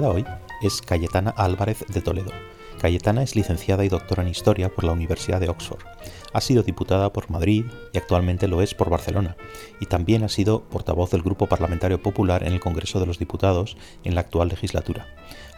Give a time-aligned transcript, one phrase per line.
[0.00, 0.24] hoy
[0.62, 2.30] es Cayetana Álvarez de Toledo.
[2.80, 5.84] Cayetana es licenciada y doctora en Historia por la Universidad de Oxford.
[6.32, 9.36] Ha sido diputada por Madrid y actualmente lo es por Barcelona.
[9.80, 13.76] Y también ha sido portavoz del Grupo Parlamentario Popular en el Congreso de los Diputados
[14.02, 15.06] en la actual legislatura.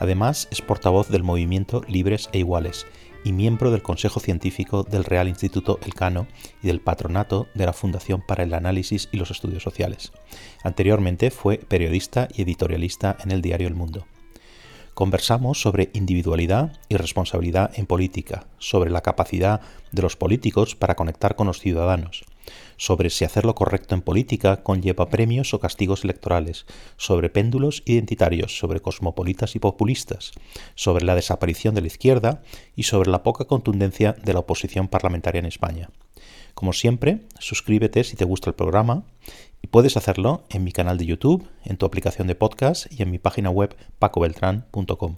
[0.00, 2.86] Además, es portavoz del movimiento Libres e Iguales
[3.22, 6.26] y miembro del Consejo Científico del Real Instituto Elcano
[6.60, 10.12] y del patronato de la Fundación para el Análisis y los Estudios Sociales.
[10.64, 14.06] Anteriormente fue periodista y editorialista en el diario El Mundo.
[14.94, 21.34] Conversamos sobre individualidad y responsabilidad en política, sobre la capacidad de los políticos para conectar
[21.34, 22.24] con los ciudadanos,
[22.76, 26.64] sobre si hacer lo correcto en política conlleva premios o castigos electorales,
[26.96, 30.30] sobre péndulos identitarios, sobre cosmopolitas y populistas,
[30.76, 32.42] sobre la desaparición de la izquierda
[32.76, 35.90] y sobre la poca contundencia de la oposición parlamentaria en España.
[36.54, 39.02] Como siempre, suscríbete si te gusta el programa
[39.64, 43.10] y puedes hacerlo en mi canal de YouTube, en tu aplicación de podcast y en
[43.10, 45.16] mi página web pacobeltran.com.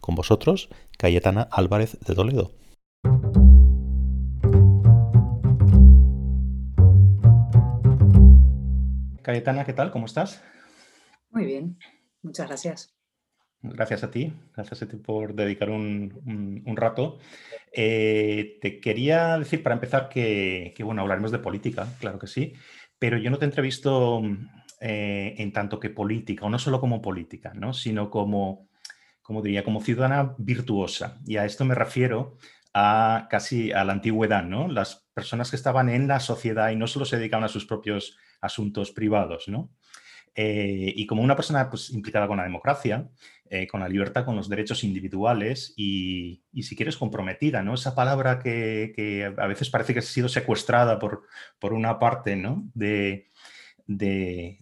[0.00, 2.50] Con vosotros, Cayetana Álvarez de Toledo.
[9.22, 9.92] Cayetana, ¿qué tal?
[9.92, 10.42] ¿Cómo estás?
[11.30, 11.78] Muy bien,
[12.22, 13.00] muchas gracias.
[13.62, 17.18] Gracias a ti, gracias a ti por dedicar un, rato.
[17.72, 22.54] Eh, te quería decir para empezar que, bueno, hablaremos de política, claro que sí,
[23.00, 24.22] pero yo no te entrevisto
[24.78, 27.72] eh, en tanto que política, o no solo como política, ¿no?
[27.72, 28.68] sino como,
[29.22, 31.18] como diría, como ciudadana virtuosa.
[31.26, 32.36] Y a esto me refiero
[32.74, 34.68] a casi a la antigüedad, ¿no?
[34.68, 38.16] Las personas que estaban en la sociedad y no solo se dedicaban a sus propios
[38.40, 39.70] asuntos privados, ¿no?
[40.34, 43.08] Eh, y como una persona pues, implicada con la democracia,
[43.48, 47.74] eh, con la libertad, con los derechos individuales y, si quieres, comprometida, ¿no?
[47.74, 51.24] Esa palabra que, a veces parece que ha sido secuestrada por,
[51.58, 52.70] por una parte, ¿no?
[52.74, 53.28] De,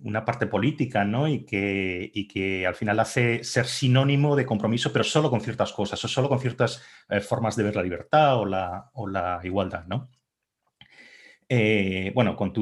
[0.05, 1.29] una parte política, ¿no?
[1.29, 6.03] Y que, que al final hace ser sinónimo de compromiso, pero solo con ciertas cosas,
[6.03, 9.85] o solo con ciertas eh, formas de ver la libertad o la, o la igualdad,
[9.87, 10.09] ¿no?
[11.51, 12.53] Eh, bueno, con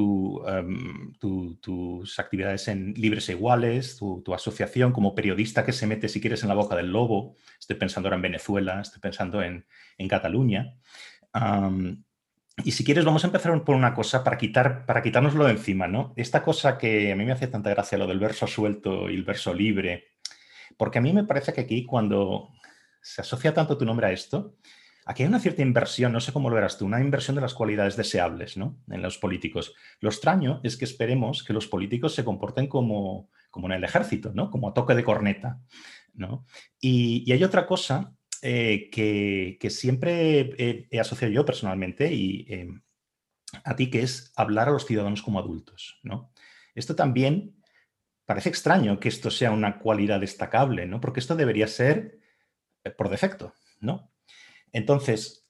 [0.47, 6.21] em, tus actividades en Libres e Iguales, tu, asociación como periodista que se mete, si
[6.21, 7.35] quieres, en la boca del lobo.
[7.59, 9.65] Estoy pensando ahora en Venezuela, estoy pensando en,
[10.07, 10.77] Cataluña.
[12.63, 15.87] y si quieres, vamos a empezar por una cosa para, quitar, para quitárnoslo de encima,
[15.87, 16.13] ¿no?
[16.15, 19.23] Esta cosa que a mí me hace tanta gracia, lo del verso suelto y el
[19.23, 20.05] verso libre,
[20.77, 22.49] porque a mí me parece que aquí cuando
[23.01, 24.55] se asocia tanto tu nombre a esto,
[25.09, 27.53] Aquí hay una cierta inversión, no sé cómo lo verás tú, una inversión de las
[27.53, 28.77] cualidades deseables ¿no?
[28.89, 29.73] en los políticos.
[30.01, 34.33] Lo extraño es que esperemos que los políticos se comporten como, como en el ejército,
[34.33, 34.51] ¿no?
[34.51, 35.61] como a toque de corneta.
[36.13, 36.45] ¿no?
[36.81, 42.81] Y, hay otra cosa eh, que, siempre he, asociado yo personalmente y em,
[43.63, 46.01] a ti, que es hablar a los ciudadanos como adultos.
[46.03, 46.33] ¿no?
[46.75, 47.55] Esto también
[48.25, 50.99] parece extraño que esto sea una cualidad destacable, ¿no?
[50.99, 52.19] porque esto debería ser
[52.83, 53.53] eh, por defecto.
[53.79, 54.11] ¿no?
[54.71, 55.47] Entonces,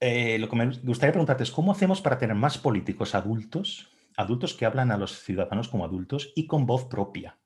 [0.00, 4.54] eh, lo que me gustaría preguntarte es, ¿cómo hacemos para tener más políticos adultos, adultos
[4.54, 7.38] que hablan a los ciudadanos como adultos y con voz propia?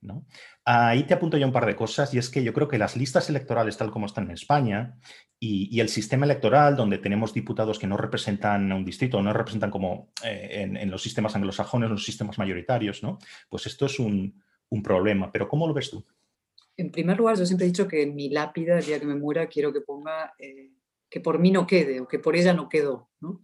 [0.00, 0.26] ¿no?
[0.64, 2.96] Ahí te apunto yo un par de cosas y es que yo creo que las
[2.96, 4.96] listas electorales tal como están en España
[5.38, 9.70] y, el sistema electoral donde tenemos diputados que no representan a un distrito, no representan
[9.70, 13.18] como eh, en, los sistemas anglosajones, los sistemas mayoritarios, ¿no?
[13.48, 14.42] pues esto es un,
[14.84, 15.32] problema.
[15.32, 16.06] Pero ¿cómo lo ves tú?
[16.80, 19.14] En primer lugar, yo siempre he dicho que en mi lápida, el día que me
[19.14, 20.70] muera, quiero que ponga eh,
[21.10, 23.10] que por mí no quede o que por ella no quedó.
[23.20, 23.42] ¿no?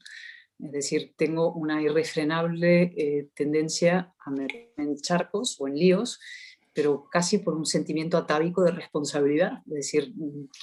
[0.58, 6.18] Es decir, tengo una irrefrenable eh, tendencia a meterme en charcos o en líos,
[6.72, 9.58] pero casi por un sentimiento atávico de responsabilidad.
[9.66, 10.14] Es decir,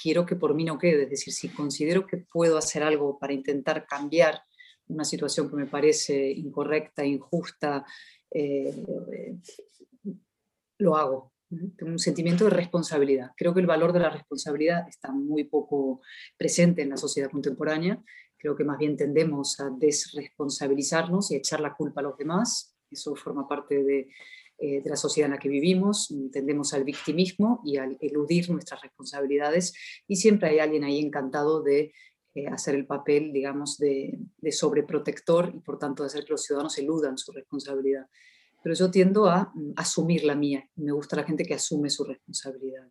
[0.02, 1.04] quiero que por mí no quede.
[1.04, 4.42] Es decir, si considero que puedo hacer algo para intentar cambiar
[4.88, 7.86] una situación que me parece incorrecta, injusta,
[8.32, 8.84] eh,
[10.78, 11.33] lo hago.
[11.80, 13.30] Un sentimiento de responsabilidad.
[13.36, 16.00] Creo que el valor de la responsabilidad está muy poco
[16.36, 18.02] presente en la sociedad contemporánea.
[18.36, 22.76] Creo que más bien tendemos a desresponsabilizarnos y echar la culpa a los demás.
[22.90, 24.08] Eso forma parte de,
[24.58, 26.14] eh, la sociedad en la que vivimos.
[26.32, 29.74] Tendemos al victimismo y al eludir nuestras responsabilidades.
[30.06, 31.92] Y siempre hay alguien ahí encantado de
[32.34, 36.42] eh, hacer el papel, digamos, de, de sobreprotector y por tanto de hacer que los
[36.42, 38.06] ciudadanos eludan su responsabilidad
[38.64, 40.66] pero yo tiendo a mm, asumir la mía.
[40.76, 42.88] Me gusta la gente que asume su responsabilidad.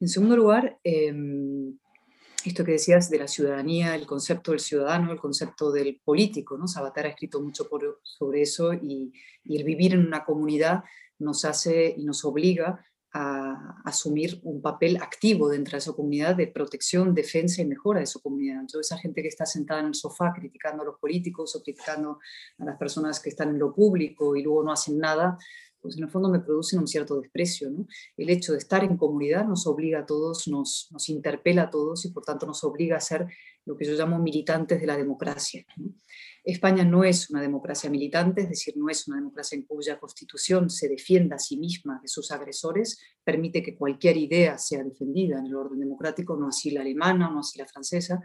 [0.00, 1.78] En segundo lugar, em,
[2.44, 6.66] esto que decías de la ciudadanía, el concepto del ciudadano, el concepto del político, ¿no?
[6.66, 7.68] Sabater ha escrito mucho
[8.02, 9.12] sobre eso y,
[9.44, 10.82] y, el vivir en una comunidad
[11.20, 16.46] nos hace y nos obliga a asumir un papel activo dentro de esa comunidad de
[16.46, 18.60] protección, defensa y mejora de su comunidad.
[18.60, 22.18] Entonces, esa gente que está sentada en el sofá criticando a los políticos o criticando
[22.58, 25.36] a las personas que están en lo público y luego no hacen nada,
[25.82, 27.70] pues en el fondo me producen un cierto desprecio.
[27.70, 27.86] ¿no?
[28.16, 32.04] El hecho de estar en comunidad nos obliga a todos, nos, nos interpela a todos
[32.06, 33.26] y por tanto nos obliga a ser
[33.64, 35.66] lo que yo llamo militantes de la democracia.
[36.44, 40.70] España no es una democracia militante, es decir, no es una democracia en cuya constitución
[40.70, 45.46] se defienda a sí misma de sus agresores, permite que cualquier idea sea defendida en
[45.46, 48.20] el orden democrático, no así la alemana, no así la francesa,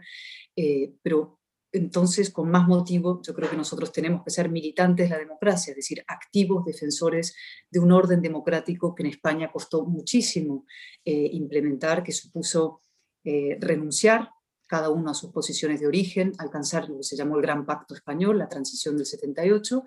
[0.56, 1.38] eh, pero
[1.70, 5.72] entonces, con más motivo, yo creo que nosotros tenemos que ser militantes de la democracia,
[5.72, 7.36] es decir, activos defensores
[7.70, 10.64] de un orden democrático que en España costó muchísimo
[11.04, 12.80] eh, implementar, que supuso
[13.22, 14.30] eh, renunciar
[14.68, 17.94] cada uno a sus posiciones de origen, alcanzar lo que se llamó el Gran Pacto
[17.94, 19.82] Español, la transición del 78,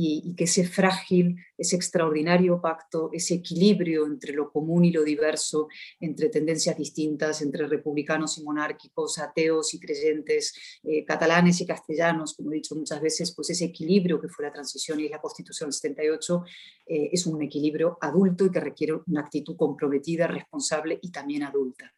[0.00, 5.66] y, que ese frágil, ese extraordinario pacto, ese equilibrio entre lo común y lo diverso,
[5.98, 10.54] entre tendencias distintas, entre republicanos y monárquicos, ateos y creyentes,
[10.84, 14.52] eh, catalanes y castellanos, como he dicho muchas veces, pues ese equilibrio que fue la
[14.52, 16.44] transición y la Constitución del 78
[16.86, 21.92] eh, es un equilibrio adulto y que requiere una actitud comprometida, responsable y también adulta.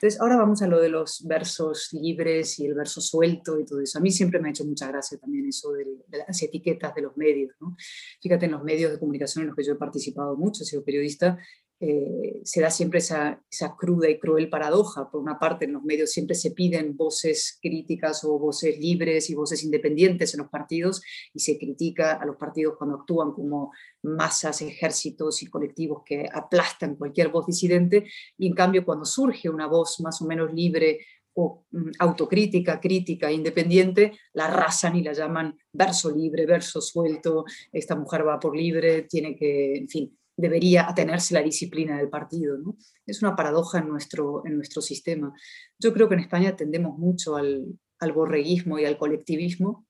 [0.00, 3.82] Entonces, ahora vamos a lo de los versos libres y el verso suelto y todo
[3.82, 3.98] eso.
[3.98, 5.84] A mí siempre me ha hecho mucha gracia también eso de,
[6.26, 7.52] las etiquetas de los medios.
[7.60, 7.76] ¿no?
[8.22, 10.82] Fíjate, en los medios de comunicación en los que yo he participado mucho, he sido
[10.82, 11.38] periodista,
[11.82, 13.42] eh, se da siempre esa,
[13.78, 15.10] cruda y cruel paradoja.
[15.10, 19.34] Por una parte, en los medios siempre se piden voces críticas o voces libres y
[19.34, 23.72] voces independientes en los partidos y se critica a los partidos cuando actúan como
[24.02, 28.04] masas, ejércitos y colectivos que aplastan cualquier voz disidente.
[28.36, 30.98] Y en cambio, cuando surge una voz más o menos libre
[31.32, 37.96] o mm, autocrítica, crítica, independiente, la arrasan y la llaman verso libre, verso suelto, esta
[37.96, 42.58] mujer va por libre, tiene que, en fin, debería atenerse la disciplina del partido.
[42.58, 42.76] ¿no?
[43.06, 45.32] Es una paradoja en nuestro, en nuestro sistema.
[45.78, 47.66] Yo creo que en España tendemos mucho al,
[47.98, 49.86] al borreguismo y al colectivismo,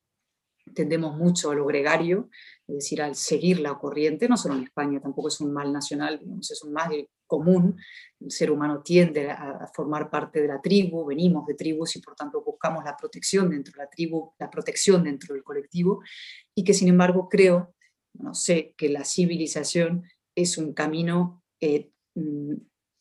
[0.75, 2.29] tendemos mucho a lo gregario,
[2.67, 6.21] es decir, al seguir la corriente, no solo en España, tampoco es un mal nacional,
[6.41, 7.77] es un mal común.
[8.21, 12.15] El ser humano tiende a, formar parte de la tribu, venimos de tribus y por
[12.15, 16.03] tanto buscamos la protección dentro de la tribu, la protección dentro del colectivo,
[16.55, 17.75] y que sin embargo creo,
[18.15, 20.05] no sé, que la civilización
[20.43, 22.55] es un camino eh, mm,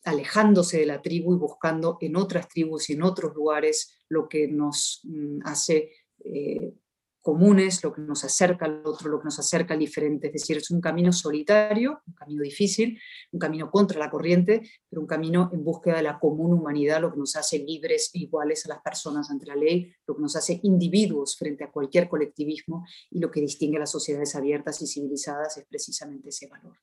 [0.03, 4.47] alejándose de la tribu y buscando en otras tribus y en otros lugares lo que
[4.47, 5.91] nos mm, hace
[6.24, 6.74] eh,
[7.21, 10.27] comunes, lo que nos acerca al otro, lo que nos acerca al diferente.
[10.27, 13.00] Es decir, es un camino solitario, un camino difícil,
[13.31, 17.12] un camino contra la corriente, pero un camino en búsqueda de la común humanidad, lo
[17.12, 20.35] que nos hace libres e iguales a las personas ante la ley, lo que nos
[20.35, 24.88] hace individuos frente a cualquier colectivismo y lo que distingue a las sociedades abiertas y
[24.88, 26.77] civilizadas es precisamente ese valor.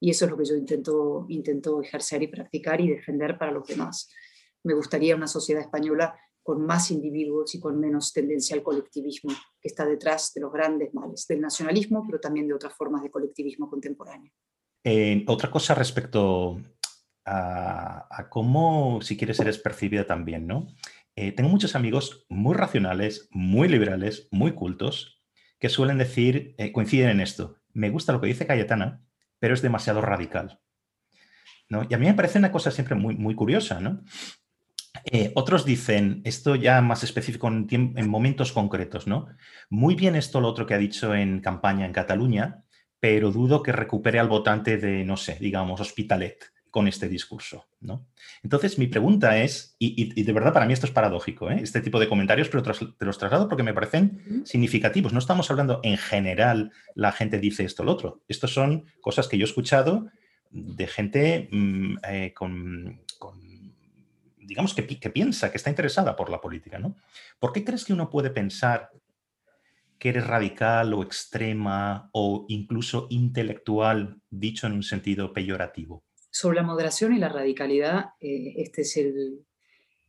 [0.00, 3.66] Y eso es lo que yo intento, intento ejercer y practicar y defender para los
[3.66, 4.10] demás.
[4.64, 9.30] Me gustaría una sociedad española con más individuos y con menos tendencia al colectivismo,
[9.60, 13.10] que está detrás de los grandes males, del nacionalismo, pero también de otras formas de
[13.10, 14.32] colectivismo contemporáneo.
[14.82, 16.58] Eh, otra cosa respecto
[17.26, 20.68] a, cómo, si quieres, eres percibida también, ¿no?
[21.16, 25.22] Eh, tengo muchos amigos muy racionales, muy liberales, muy cultos,
[25.58, 27.56] que suelen decir, eh, coinciden en esto.
[27.74, 29.04] Me gusta lo que dice Cayetana,
[29.38, 30.60] pero es demasiado radical.
[31.68, 31.86] ¿no?
[31.88, 34.02] Y a mí me parece una cosa siempre muy, muy curiosa, ¿no?
[35.04, 39.28] Eh, otros dicen, esto ya más específico en, en, momentos concretos, ¿no?
[39.68, 42.64] Muy bien esto lo otro que ha dicho en campaña en Cataluña,
[42.98, 48.06] pero dudo que recupere al votante de, no sé, digamos, Hospitalet con este discurso, ¿no?
[48.42, 51.60] Entonces, mi pregunta es, y, de verdad para mí esto es paradójico, ¿eh?
[51.62, 55.12] este tipo de comentarios, pero te los traslado porque me parecen significativos.
[55.12, 58.22] No estamos hablando en general, la gente dice esto o lo otro.
[58.28, 60.08] Estos son cosas que yo he escuchado
[60.50, 63.00] de gente mm, eh, con,
[64.36, 66.96] digamos, que, que, piensa, que está interesada por la política, ¿no?
[67.38, 68.90] ¿Por qué crees que uno puede pensar
[69.98, 76.04] que eres radical o extrema o incluso intelectual, dicho en un sentido peyorativo?
[76.30, 79.46] Sobre la moderación y la radicalidad, eh, este es el,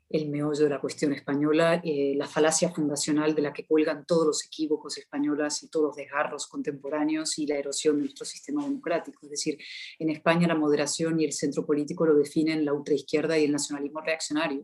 [0.10, 4.26] el meollo de la cuestión española, eh, la falacia fundacional de la que cuelgan todos
[4.26, 9.20] los equívocos españolas y todos los desgarros contemporáneos y la erosión de nuestro sistema democrático.
[9.24, 9.60] Es decir,
[10.00, 14.02] en España la moderación y el centro político lo definen la ultraizquierda y el nacionalismo
[14.02, 14.64] reaccionario.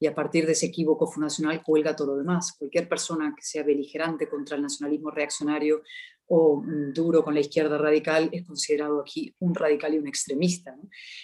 [0.00, 2.56] Y a partir de ese equívoco fundacional cuelga todo lo demás.
[2.58, 5.82] Cualquier persona que sea beligerante contra el nacionalismo reaccionario
[6.26, 10.74] o mm, duro con la izquierda radical es considerado aquí un radical y un extremista.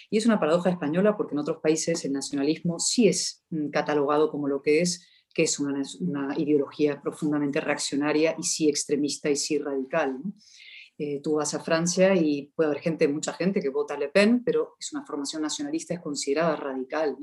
[0.09, 4.29] Y es una paradoja española porque en otros países el nacionalismo sí es mm, catalogado
[4.29, 5.83] como lo que es, que es una,
[6.37, 10.17] ideología profundamente reaccionaria y sí extremista y sí radical.
[10.97, 14.43] Eh, tú vas a Francia y puede haber gente, mucha gente que vota Le Pen,
[14.43, 17.15] pero es una formación nacionalista, es considerada radical.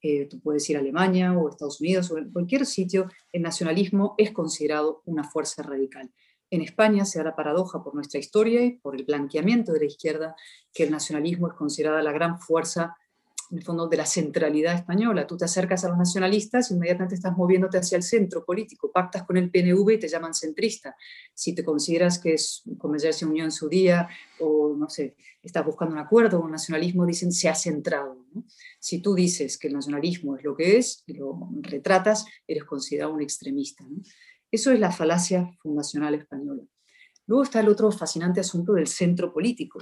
[0.00, 4.14] Eh, tú puedes ir a Alemania o Estados Unidos o en cualquier sitio, el nacionalismo
[4.16, 6.10] es considerado una fuerza radical
[6.50, 9.86] En España se da la paradoja por nuestra historia y por el blanqueamiento de la
[9.86, 10.34] izquierda
[10.72, 12.96] que el nacionalismo es considerada la gran fuerza
[13.50, 15.26] en el fondo, de la centralidad española.
[15.26, 19.36] Tú te acercas a los nacionalistas, inmediatamente estás moviéndote hacia el centro político, pactas con
[19.36, 20.94] el PNV y te llaman centrista.
[21.34, 25.16] Si te consideras que es como ya se unió en su día, o no sé,
[25.42, 28.24] estás buscando un acuerdo, un nacionalismo, dicen se ha centrado.
[28.78, 33.12] Si tú dices que el nacionalismo es lo que es, y lo retratas, eres considerado
[33.12, 33.84] un extremista.
[34.50, 36.62] Eso es la falacia fundacional española.
[37.26, 39.78] Luego está el otro fascinante asunto del centro político.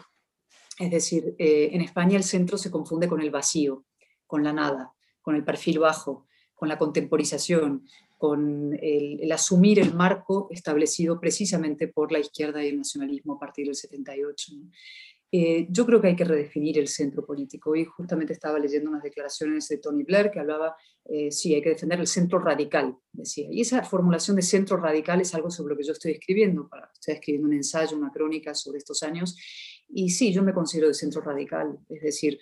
[0.79, 3.85] Es decir, eh, en España el centro se confunde con el vacío,
[4.27, 7.87] con la nada, con el perfil bajo, con la contemporización,
[8.19, 13.67] con el, asumir el marco establecido precisamente por la izquierda y el nacionalismo a partir
[13.67, 14.53] del 78.
[15.31, 17.75] Eh, yo creo que hay que redefinir el centro político.
[17.77, 21.71] Y justamente estaba leyendo unas declaraciones de Tony Blair que hablaba, eh, sí, hay que
[21.71, 23.49] defender el centro radical, decía.
[23.51, 26.69] Y esa formulación de centro radical es algo sobre lo que yo estoy escribiendo.
[26.95, 29.37] Estoy escribiendo un ensayo, una crónica sobre estos años
[29.89, 32.39] y sí, yo me considero de centro radical, es decir,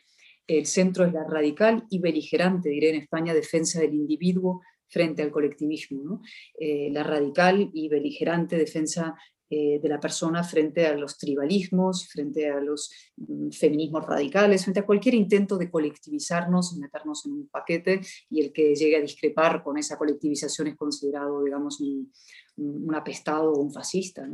[0.47, 5.31] el centro es la radical y beligerante, diré en España, defensa del individuo frente al
[5.31, 6.23] colectivismo,
[6.59, 9.17] eh, la radical y beligerante defensa
[9.49, 14.81] eh, de la persona frente a los tribalismos, frente a los mm, feminismos radicales, frente
[14.81, 18.01] a cualquier intento de colectivizarnos, meternos en un paquete
[18.31, 22.13] y el que llegue a discrepar con esa colectivización es considerado, digamos, un,
[22.57, 24.27] un apestado o un fascista.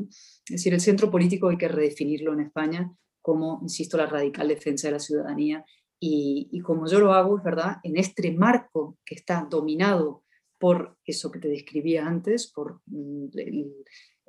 [0.47, 2.92] Es decir, el centro político hay que redefinirlo en España
[3.23, 5.64] como, insisto, la radical defensa de la ciudadanía.
[6.04, 10.25] Y, como yo lo hago, es verdad, en este marco que está dominado
[10.59, 13.26] por eso que te describía antes, por mm,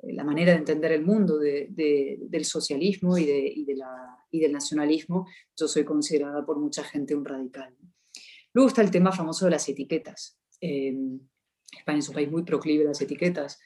[0.08, 6.58] la manera de entender el mundo del socialismo y, del nacionalismo, yo soy considerada por
[6.58, 7.74] mucha gente un radical.
[8.52, 10.38] Luego está el tema famoso de las etiquetas.
[10.60, 10.94] Eh,
[11.76, 13.58] España es un país muy proclive a las etiquetas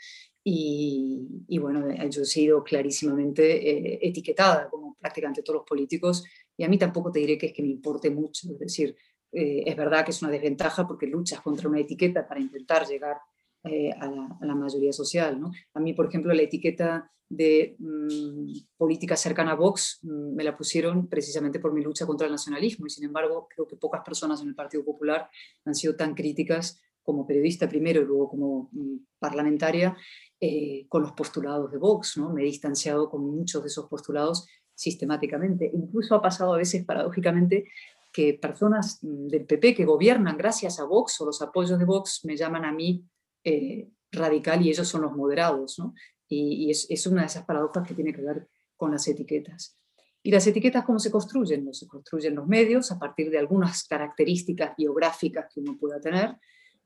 [0.42, 6.24] y, bueno, yo he sido clarísimamente eh, etiquetada, como prácticamente todos los políticos,
[6.56, 8.96] y a mí tampoco te diré que es que me importe mucho, es decir,
[9.30, 13.18] eh, es verdad que es una desventaja porque luchas contra una etiqueta para intentar llegar
[13.64, 14.06] eh, a,
[14.46, 15.40] la, mayoría social.
[15.74, 20.56] A mí, por ejemplo, la etiqueta de mm, política cercana a Vox mm, me la
[20.56, 24.40] pusieron precisamente por mi lucha contra el nacionalismo y sin embargo creo que pocas personas
[24.40, 25.28] en el Partido Popular
[25.64, 29.96] han sido tan críticas como periodista primero y luego como mm, parlamentaria
[30.40, 32.32] eh, con los postulados de Vox, ¿no?
[32.32, 35.70] Me he distanciado con muchos de esos postulados sistemáticamente.
[35.74, 37.64] Incluso ha pasado a veces, paradójicamente,
[38.12, 42.36] que personas del PP que gobiernan gracias a Vox o los apoyos de Vox me
[42.36, 43.04] llaman a mí
[43.44, 45.80] eh, radical y ellos son los moderados.
[46.28, 49.78] Y, es, es, una de esas paradojas que tiene que ver con las etiquetas.
[50.22, 51.64] ¿Y las etiquetas cómo se construyen?
[51.64, 56.36] No se construyen los medios a partir de algunas características biográficas que uno pueda tener,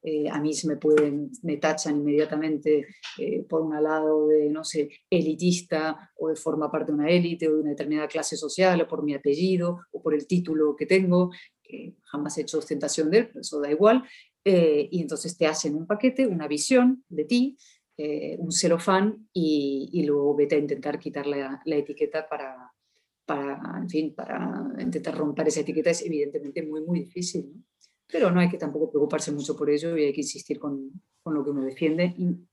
[0.05, 4.65] eh, a mí se me pueden, me tachan inmediatamente eh, por un lado de, no
[4.65, 8.81] sé, elitista o de forma parte de una élite o de una determinada clase social
[8.81, 11.31] o por mi apellido o por el título que tengo,
[11.63, 14.03] que jamás he hecho ostentación de él, pero eso da igual.
[14.45, 17.57] Eh, y entonces te hacen un paquete, una visión de ti,
[18.39, 22.73] un celofán y, y, luego vete a intentar quitar la, la etiqueta para,
[23.25, 27.53] para, en fin, para intentar romper esa etiqueta es evidentemente muy, muy difícil.
[27.55, 27.63] ¿no?
[28.13, 31.35] pero no hay que tampoco preocuparse mucho por ello y hay que insistir con, con
[31.35, 32.47] lo que uno defiende, y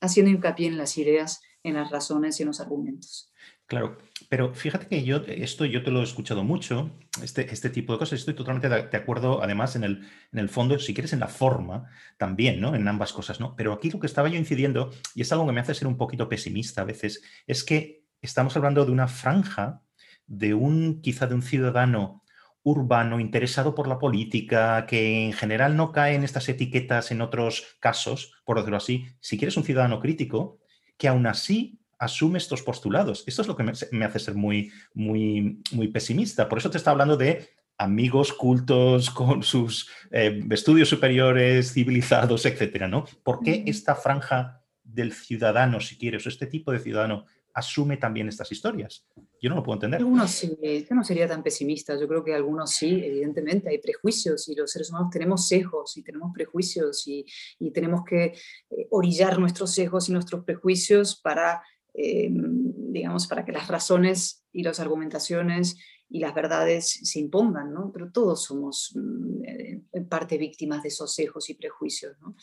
[0.00, 3.32] haciendo hincapié en las ideas, en las razones y en los argumentos.
[3.66, 7.92] Claro, pero fíjate que yo, esto yo te lo he escuchado mucho, este, este tipo
[7.92, 11.20] de cosas, estoy totalmente de acuerdo, además, en el, en el fondo, si quieres, en
[11.20, 12.76] la forma también, ¿no?
[12.76, 13.56] En ambas cosas, ¿no?
[13.56, 15.96] Pero aquí lo que estaba yo incidiendo, y es algo que me hace ser un
[15.96, 19.82] poquito pesimista a veces, es que estamos hablando de una franja,
[20.28, 22.22] de un, quizá de un ciudadano
[22.62, 27.76] urbano, interesado por la política, que en general no cae en estas etiquetas en otros
[27.80, 30.58] casos, por decirlo así, si quieres un ciudadano crítico,
[30.96, 33.24] que aún así asume estos postulados.
[33.26, 36.48] Esto es lo que me, hace ser muy, muy, muy pesimista.
[36.48, 37.48] Por eso te está hablando de
[37.78, 43.04] amigos cultos con sus eh, estudios superiores, civilizados, etcétera, ¿no?
[43.22, 47.26] ¿Por qué esta franja del ciudadano, si quieres, o este tipo de ciudadano
[47.56, 49.06] asume también estas historias.
[49.40, 50.00] Yo no lo puedo entender.
[50.00, 54.46] Algunos sí, yo no sería tan pesimista, yo creo que algunos sí, evidentemente, hay prejuicios
[54.48, 57.24] y los seres humanos tenemos sesgos y tenemos prejuicios y,
[57.58, 61.62] y tenemos que eh, orillar nuestros sesgos y nuestros prejuicios para,
[61.96, 65.76] eh, digamos, para que las razones y las argumentaciones
[66.08, 67.90] y las verdades se impongan, ¿no?
[67.92, 72.36] Pero todos somos mm, eh, en parte víctimas de esos sesgos y prejuicios, ¿no?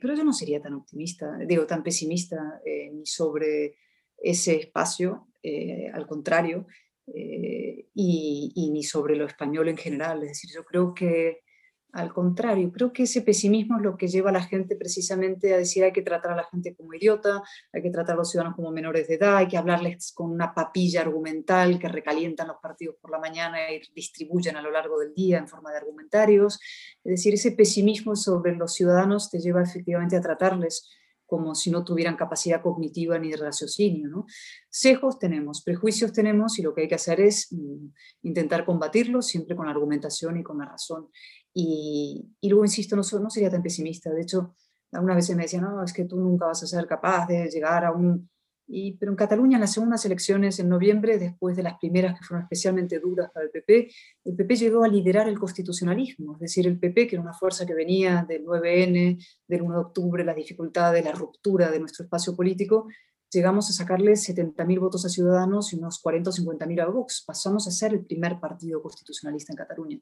[0.00, 2.60] pero yo no sería tan optimista, digo, tan pesimista
[2.92, 3.74] ni sobre
[4.18, 6.66] ese espacio, eh, al contrario,
[7.06, 10.22] eh, y, ni sobre lo español en general.
[10.22, 11.42] Es decir, yo creo que
[11.96, 15.56] al contrario, creo que ese pesimismo es lo que lleva a la gente precisamente a
[15.56, 18.54] decir hay que tratar a la gente como idiota, hay que tratar a los ciudadanos
[18.54, 22.96] como menores de edad, hay que hablarles con una papilla argumental que recalientan los partidos
[23.00, 26.60] por la mañana y distribuyen a lo largo del día en forma de argumentarios.
[27.02, 30.90] Es decir, ese pesimismo sobre los ciudadanos te lleva efectivamente a tratarles
[31.26, 34.08] como si no tuvieran capacidad cognitiva ni de raciocinio.
[34.08, 34.26] ¿no?
[34.70, 37.88] Sesgos tenemos, prejuicios tenemos y lo que hay que hacer es mm,
[38.22, 41.08] intentar combatirlos siempre con argumentación y con la razón.
[41.58, 44.10] Y, luego, insisto, no, no sería tan pesimista.
[44.10, 44.54] De hecho,
[44.92, 47.84] algunas veces me decían, no, es que tú nunca vas a ser capaz de llegar
[47.84, 48.28] a un
[48.98, 52.42] pero en Cataluña, en las segundas elecciones en noviembre, después de las primeras que fueron
[52.42, 53.88] especialmente duras para el PP,
[54.24, 56.34] el PP llegó a liderar el constitucionalismo.
[56.34, 59.80] Es decir, el PP, que era una fuerza que venía del 9N, del 1 de
[59.80, 62.88] octubre, las dificultades, la ruptura de nuestro espacio político,
[63.36, 67.22] llegamos a sacarle 70.000 votos a Ciudadanos y unos 40 o 50.000 a Vox.
[67.26, 70.00] Pasamos a ser el primer partido constitucionalista en Cataluña.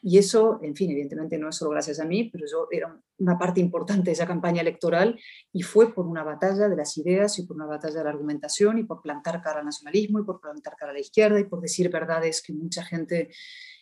[0.00, 3.36] Y eso, en fin, evidentemente no es solo gracias a mí, pero yo era una
[3.36, 5.18] parte importante de esa campaña electoral
[5.52, 8.78] y fue por una batalla de las ideas y por una batalla de la argumentación
[8.78, 11.60] y por plantar cara al nacionalismo y por plantar cara a la izquierda y por
[11.60, 13.30] decir verdades que mucha gente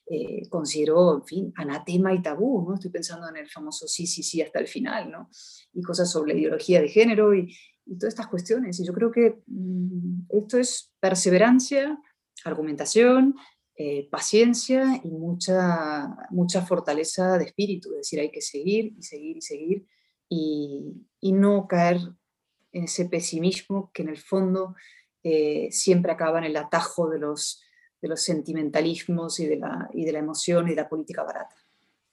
[0.06, 2.74] eh, consideró, en fin, anatema y tabú, ¿no?
[2.74, 5.30] Estoy pensando en el famoso sí, sí, sí hasta el final, ¿no?
[5.74, 7.54] Y cosas sobre la ideología de género y,
[7.86, 8.78] y todas estas cuestiones.
[8.80, 11.98] Y yo creo que mm, esto es perseverancia,
[12.44, 13.34] argumentación,
[13.76, 17.90] eh, paciencia y mucha, mucha fortaleza de espíritu.
[17.92, 19.86] Es decir, hay que seguir y seguir y seguir
[20.28, 21.98] y, y no caer
[22.72, 24.74] en ese pesimismo que en el fondo
[25.22, 27.62] eh, siempre acaba en el atajo de los,
[28.02, 31.56] de los sentimentalismos y de, la, y de la emoción y de la política barata.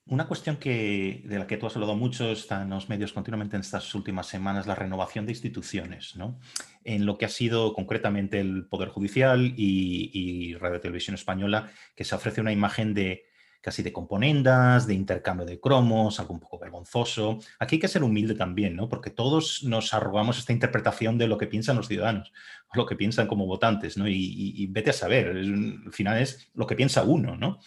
[0.08, 3.56] Una cuestión que, de la que tú has hablado mucho está en los medios continuamente
[3.56, 6.40] en estas últimas semanas, la renovación de instituciones, ¿no?
[6.84, 12.16] En lo que ha sido concretamente el Poder Judicial y, Radio Televisión Española, que se
[12.16, 13.26] ofrece una imagen de
[13.62, 17.38] casi de componendas, de intercambio de cromos, algo un poco vergonzoso.
[17.60, 18.90] Aquí hay que ser humilde también, ¿no?
[18.90, 22.34] Porque todos nos arrogamos esta interpretación de lo que piensan los ciudadanos,
[22.74, 24.08] lo que piensan como votantes, ¿no?
[24.08, 27.60] Y, vete a saber, al final es lo que piensa uno, ¿no?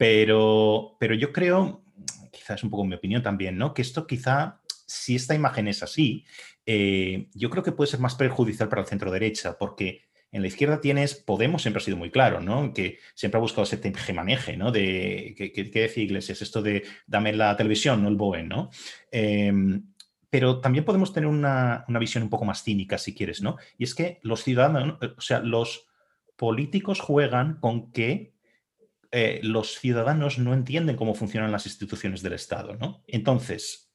[0.00, 1.84] Pero, pero yo creo,
[2.32, 3.74] quizás es un poco mi opinión también, ¿no?
[3.74, 6.24] Que esto quizá, si esta imagen es así,
[6.64, 10.48] eh, yo creo que puede ser más perjudicial para el centro derecha, porque en la
[10.48, 12.72] izquierda tienes, Podemos siempre ha sido muy claro, ¿no?
[12.72, 14.72] Que siempre ha buscado ese maneje, ¿no?
[14.72, 16.40] De, ¿qué, qué, decía Iglesias?
[16.40, 18.70] Esto de dame la televisión, no el Boen, ¿no?
[19.12, 19.84] Em,
[20.30, 23.58] pero también podemos tener una, una, visión un poco más cínica, si quieres, ¿no?
[23.76, 25.88] Y es que los ciudadanos, o sea, los
[26.36, 28.29] políticos juegan con que
[29.12, 32.76] eh, los ciudadanos no entienden cómo funcionan las instituciones del Estado.
[32.76, 33.02] ¿no?
[33.06, 33.92] Entonces,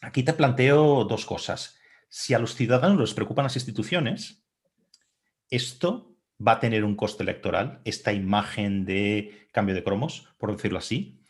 [0.00, 1.78] aquí te planteo dos cosas.
[2.08, 4.44] Si a los ciudadanos les preocupan las instituciones,
[5.50, 10.78] esto va a tener un coste electoral, esta imagen de cambio de cromos, por decirlo
[10.78, 11.20] así.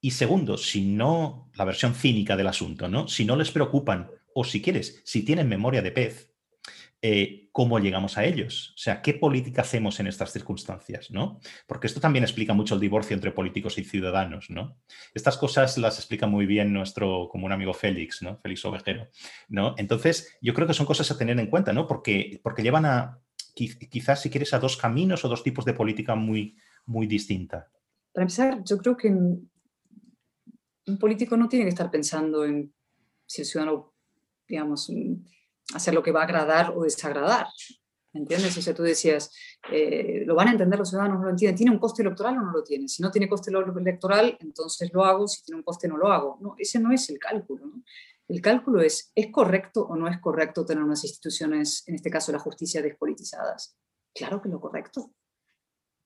[0.00, 3.08] Y segundo, si no, la versión cínica del asunto, ¿no?
[3.08, 6.29] Si no les preocupan, o si quieres, si tienen memoria de pez,
[7.02, 8.72] eh, cómo llegamos a ellos.
[8.76, 11.10] O sea, ¿qué política hacemos en estas circunstancias?
[11.10, 11.40] ¿no?
[11.66, 14.50] Porque esto también explica mucho el divorcio entre políticos y ciudadanos.
[14.50, 14.78] ¿no?
[15.14, 18.38] Estas cosas las explica muy bien nuestro común amigo Félix, ¿no?
[18.38, 19.08] Félix Ovejero.
[19.48, 19.74] ¿no?
[19.78, 21.86] Entonces, yo creo que son cosas a tener en cuenta, ¿no?
[21.86, 23.18] porque, porque llevan a,
[23.54, 27.70] quizás si quieres, a dos caminos o dos tipos de política muy, muy distinta.
[28.12, 32.72] Para empezar, yo creo que un político no tiene que estar pensando en
[33.26, 33.92] si el ciudadano,
[34.46, 34.90] digamos,
[35.74, 37.46] hacer lo que va a agradar o desagradar.
[38.12, 38.56] ¿Me entiendes?
[38.56, 39.32] O sea, tú decías,
[39.70, 41.18] eh, ¿lo van a entender los ciudadanos?
[41.18, 41.56] ¿No lo entienden?
[41.56, 42.88] ¿Tiene un coste electoral o no lo tiene?
[42.88, 45.28] Si no tiene coste electoral, entonces lo hago.
[45.28, 46.38] Si tiene un coste, no lo hago.
[46.40, 47.70] No, ese no es el cálculo.
[48.26, 52.32] El cálculo es, ¿es correcto o no es correcto tener unas instituciones, en este caso
[52.32, 53.76] la justicia, despolitizadas?
[54.12, 55.12] Claro que lo correcto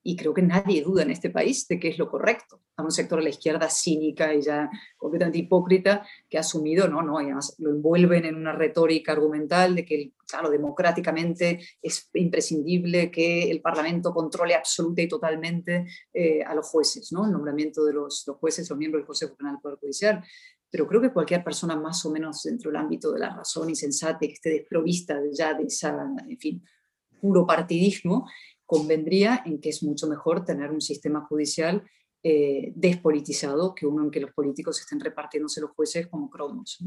[0.07, 2.61] y creo que nadie duda en este país de que es lo correcto.
[2.77, 7.03] A un sector de la izquierda cínica y ya completamente hipócrita que ha asumido, no,
[7.03, 13.11] no, y además lo envuelven en una retórica argumental de que, claro, democráticamente es imprescindible
[13.11, 17.25] que el Parlamento controle absoluta y totalmente eh, a los jueces, ¿no?
[17.25, 20.23] El nombramiento de los, los jueces o miembros del Consejo Penal del Poder Judicial
[20.71, 23.77] pero creo que cualquier persona más o menos dentro del ámbito de la razón y
[23.77, 25.97] sensata que esté desprovista ya de esa,
[26.29, 26.65] en fin,
[27.21, 28.29] puro partidismo,
[28.67, 31.83] convendría en que es mucho mejor tener un sistema judicial
[32.23, 36.79] eh, despolitizado que uno en que los políticos estén repartiéndose los jueces como cromos.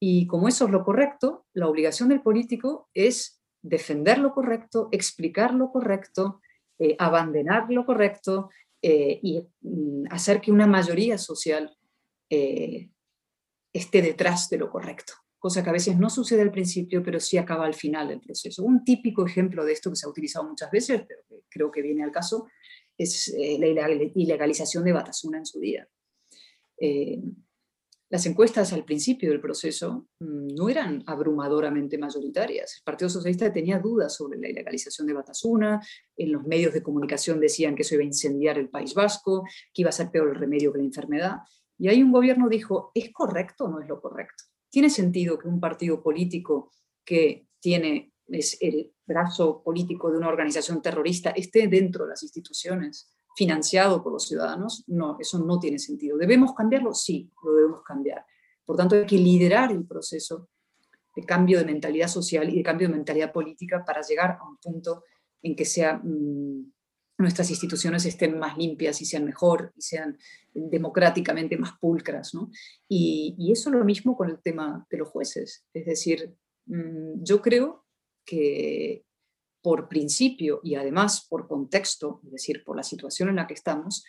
[0.00, 5.54] Y como eso es lo correcto, la obligación del político es defender lo correcto, explicar
[5.54, 6.40] lo correcto,
[6.78, 8.50] eh, abandonar lo correcto
[8.82, 11.74] eh, y mm, hacer que una mayoría social
[12.30, 17.36] esté detrás de lo correcto cosa que a veces no sucede al principio, pero sí
[17.36, 18.64] acaba al final del proceso.
[18.64, 21.82] Un típico ejemplo de esto que se ha utilizado muchas veces, pero que creo que
[21.82, 22.48] viene al caso,
[22.96, 25.88] es eh, la ilegalización de Batasuna en su día.
[26.80, 27.20] Eh,
[28.10, 32.78] las encuestas al principio del proceso mm, no eran abrumadoramente mayoritarias.
[32.78, 35.80] El Partido Socialista tenía dudas sobre la ilegalización de Batasuna,
[36.16, 39.82] en los medios de comunicación decían que eso iba a incendiar el País Vasco, que
[39.82, 41.36] iba a ser peor el remedio que la enfermedad.
[41.78, 44.44] Y ahí un gobierno dijo, ¿es correcto o no es lo correcto?
[44.70, 46.70] ¿Tiene sentido que un partido político
[47.04, 53.10] que tiene es el brazo político de una organización terrorista esté dentro de las instituciones?
[53.38, 56.18] financiado por los ciudadanos, no, eso no tiene sentido.
[56.18, 56.92] ¿Debemos cambiarlo?
[56.92, 58.26] Sí, lo debemos cambiar.
[58.66, 60.48] Por tanto, hay que liderar el proceso
[61.14, 64.56] de cambio de mentalidad social y de cambio de mentalidad política para llegar a un
[64.56, 65.04] punto
[65.40, 66.72] en que sea, mm,
[67.18, 70.16] nuestras instituciones estén más limpias y sean mejor y sean
[70.54, 72.32] democráticamente más pulcras.
[72.32, 72.50] ¿no?
[72.88, 75.66] Y, y, eso es lo mismo con el tema de los jueces.
[75.74, 76.34] Es decir,
[76.66, 77.84] mm, yo creo
[78.24, 79.04] que
[79.60, 84.04] por principio y además por contexto, es decir, por la situación en la que estamos,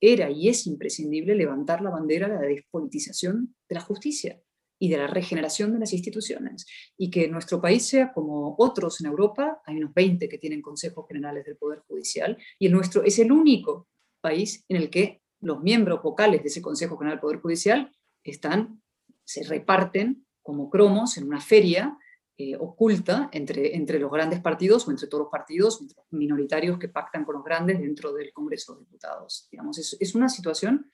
[0.00, 4.40] era y es imprescindible levantar la bandera de la despolitización de la justicia
[4.82, 6.66] y de la regeneración de las instituciones.
[6.98, 11.06] Y que nuestro país sea como otros en Europa, hay unos 20 que tienen consejos
[11.06, 13.86] generales del Poder Judicial, y el nuestro es el único
[14.20, 17.92] país en el que los miembros vocales de ese Consejo General del Poder Judicial
[18.24, 18.82] están,
[19.22, 21.96] se reparten como cromos en una feria
[22.36, 26.80] eh, oculta entre, entre los grandes partidos o entre todos los partidos, entre los minoritarios
[26.80, 29.46] que pactan con los grandes dentro del Congreso de Diputados.
[29.48, 30.90] Digamos, es, es una situación,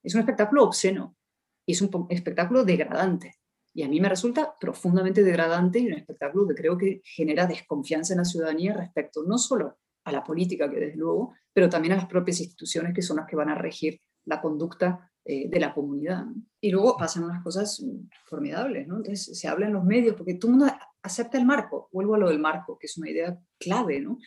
[0.00, 1.16] es un espectáculo obsceno
[1.66, 3.36] y es un espectáculo degradante.
[3.74, 8.12] Y a mí me resulta profundamente degradante y un espectáculo que creo que genera desconfianza
[8.12, 11.96] en la ciudadanía respecto no solo a la política, que desde luego, pero también a
[11.96, 15.72] las propias instituciones que son las que van a regir la conducta eh, de la
[15.72, 16.24] comunidad.
[16.60, 17.82] Y luego pasan unas cosas
[18.26, 18.96] formidables, ¿no?
[18.96, 22.18] Entonces se habla en los medios, porque todo el mundo acepta el marco, vuelvo a
[22.18, 24.18] lo del marco, que es una idea clave, ¿no?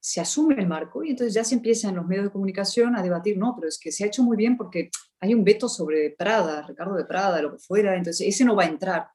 [0.00, 3.02] Se asume el marco y entonces ya se empieza en los medios de comunicación a
[3.02, 4.90] debatir, no, pero es que se ha hecho muy bien porque
[5.22, 8.64] hay un veto sobre Prada, Ricardo de Prada, lo que fuera, entonces ese no va
[8.64, 9.06] a entrar.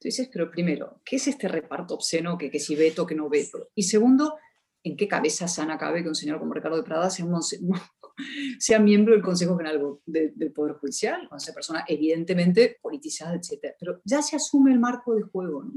[0.00, 3.68] Entonces, pero primero, ¿qué es este reparto obsceno que, que si veto, que no veto?
[3.74, 4.36] Y segundo,
[4.84, 7.26] ¿en qué cabeza sana cabe que un señor como Ricardo de Prada sea,
[8.60, 11.28] sea miembro del Consejo General del Poder Judicial?
[11.32, 13.74] O sea, persona evidentemente politizada, etc.
[13.80, 15.72] Pero ya se asume el marco de juego, ¿no?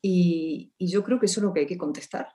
[0.00, 2.28] Y, yo creo que eso es lo que hay que contestar,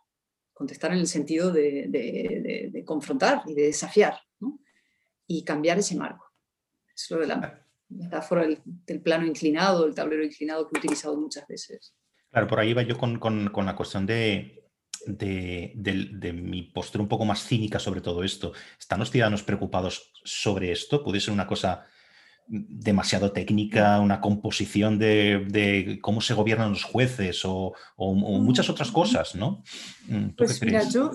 [0.54, 4.60] contestar en el sentido de, confrontar y de desafiar, ¿no?
[5.26, 6.23] y cambiar ese marco.
[6.96, 11.48] Es lo de la metáfora del, plano inclinado, del tablero inclinado que he utilizado muchas
[11.48, 11.96] veces.
[12.32, 14.64] Claro, por ahí va yo con, con, con la cuestión de,
[15.06, 18.54] de, de, mi postura un poco más cínica sobre todo esto.
[18.80, 21.04] ¿Están los ciudadanos preocupados sobre esto?
[21.04, 21.86] ¿Puede ser una cosa
[22.48, 29.64] demasiado técnica, una composición de, cómo se gobiernan los jueces o, muchas otras cosas, ¿no?
[30.08, 31.12] Mm, pues mira, yo,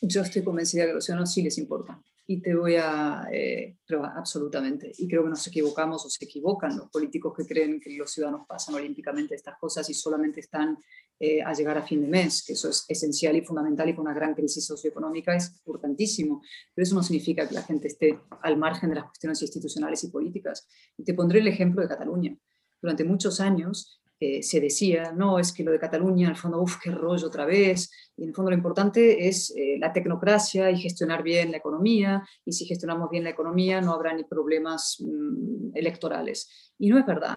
[0.00, 3.78] yo estoy convencida que a los ciudadanos sí les importa y te voy a eh,
[4.14, 4.92] absolutamente.
[4.98, 8.46] Y creo que nos equivocamos o se equivocan los políticos que creen que los ciudadanos
[8.46, 10.76] pasan olímpicamente estas cosas y solamente están
[11.18, 14.06] eh, a llegar a fin de mes, que eso es esencial y fundamental y con
[14.06, 16.42] una gran crisis socioeconómica es importantísimo.
[16.74, 20.08] Pero eso no significa que la gente esté al margen de las cuestiones institucionales y
[20.08, 20.68] políticas.
[20.98, 22.36] Y te pondré el ejemplo de Cataluña.
[22.82, 26.60] Durante muchos años eh, se decía, no, es que lo de Cataluña, en el fondo,
[26.60, 30.70] uff, qué rollo otra vez, y en el fondo lo importante es eh, la tecnocracia
[30.72, 34.96] y gestionar bien la economía, y si gestionamos bien la economía no habrá ni problemas
[34.98, 36.72] mm, electorales.
[36.78, 37.36] Y no es verdad.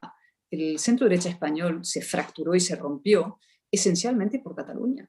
[0.50, 3.40] El centro derecha español se fracturó y se rompió
[3.70, 5.08] esencialmente por Cataluña,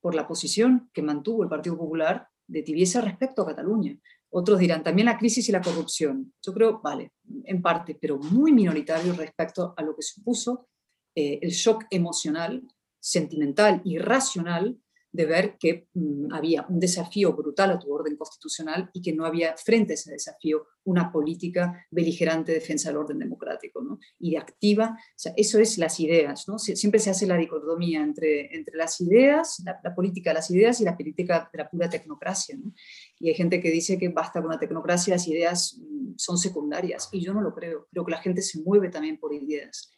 [0.00, 3.96] por la posición que mantuvo el Partido Popular de tibieza respecto a Cataluña.
[4.30, 6.32] Otros dirán también la crisis y la corrupción.
[6.42, 7.12] Yo creo, vale,
[7.44, 10.68] en parte, pero muy minoritario respecto a lo que supuso
[11.14, 12.62] eh, el shock emocional,
[13.00, 14.78] sentimental y racional
[15.12, 19.24] de ver que mm, había un desafío brutal a tu orden constitucional y que no
[19.24, 23.98] había frente a ese desafío una política beligerante de defensa del orden democrático ¿no?
[24.18, 24.96] y activa.
[24.96, 26.46] O sea, eso es las ideas.
[26.48, 26.58] ¿no?
[26.58, 30.84] Siempre se hace la dicotomía entre, entre las ideas, la, política de las ideas y
[30.84, 32.56] la política de la pura tecnocracia.
[32.56, 32.72] ¿no?
[33.18, 37.08] Y hay gente que dice que basta con la tecnocracia, las ideas mm, son secundarias.
[37.12, 37.88] Y yo no lo creo.
[37.90, 39.92] Creo que la gente se mueve también por ideas.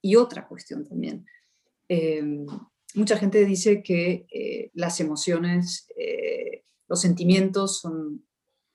[0.00, 1.26] Y otra cuestión también.
[1.88, 2.22] Eh,
[2.94, 8.24] mucha gente dice que eh, las emociones, eh, los sentimientos son,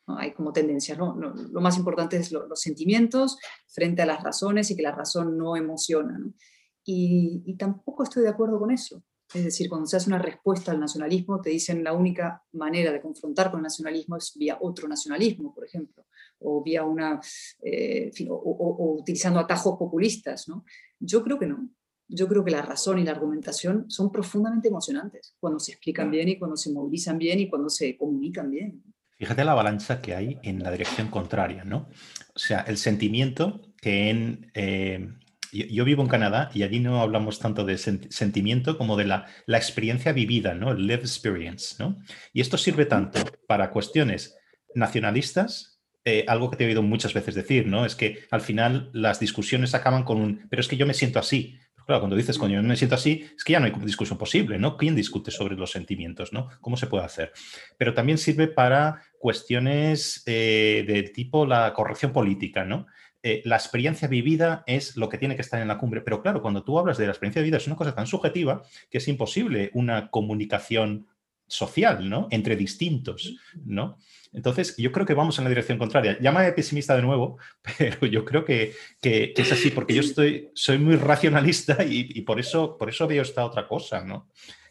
[0.06, 1.16] hay como tendencias, ¿no?
[1.16, 5.56] lo más importante es los sentimientos frente a las razones y que la razón no
[5.56, 6.20] emociona.
[6.86, 9.02] Y, y, tampoco estoy de acuerdo con eso.
[9.34, 13.02] Es decir, cuando se hace una respuesta al nacionalismo, te dicen la única manera de
[13.02, 16.06] confrontar con el nacionalismo es vía otro nacionalismo, por ejemplo,
[16.44, 17.20] o vía una,
[18.30, 20.48] o, utilizando atajos populistas.
[20.48, 20.66] ¿no?
[21.00, 21.70] Yo creo que no.
[22.08, 26.30] Yo creo que la razón y la argumentación son profundamente emocionantes cuando se explican bien
[26.30, 28.84] y cuando se movilizan bien y cuando se comunican bien.
[29.18, 31.88] fíjate la avalancha que hay en la dirección contraria, ¿no?
[32.36, 34.52] O sea, el sentimiento que en...
[34.54, 35.10] Eh,
[35.54, 39.58] yo, vivo en Canadá y allí no hablamos tanto de sentimiento como de la, la,
[39.58, 40.72] experiencia vivida, ¿no?
[40.72, 42.00] El live experience, ¿no?
[42.34, 44.36] Y esto sirve tanto para cuestiones
[44.74, 45.73] nacionalistas,
[46.06, 47.86] eh, algo que te he oído muchas veces decir, ¿no?
[47.86, 51.20] Es que al final las discusiones acaban con un, pero es que yo me siento
[51.20, 51.58] así.
[51.86, 54.58] Claro, cuando dices, coño, yo me siento así, es que ya no hay discusión posible,
[54.58, 54.78] ¿no?
[54.78, 56.50] ¿Quién discute sobre los sentimientos, ¿no?
[56.62, 57.34] ¿Cómo se puede hacer?
[57.78, 62.88] Pero también sirve para cuestiones eh, de tipo la corrección política, ¿no?
[63.26, 66.02] Eh, la experiencia vivida es lo que tiene que estar en la cumbre.
[66.02, 68.98] Pero claro, cuando tú hablas de la experiencia vivida es una cosa tan subjetiva que
[68.98, 71.08] es imposible una comunicación
[71.48, 72.28] social, ¿no?
[72.32, 73.98] Entre distintos, ¿no?
[74.32, 76.18] Entonces, yo creo que vamos en la dirección contraria.
[76.20, 77.38] Llámame pesimista de nuevo,
[77.78, 82.78] pero yo creo que, es así, porque yo estoy, soy muy racionalista y, por, eso,
[82.78, 84.30] por eso veo esta otra cosa, ¿no?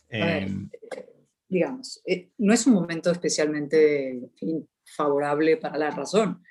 [0.09, 0.69] Em,
[1.49, 4.19] digamos, eh, no es un momento especialmente
[4.85, 6.43] favorable para la razón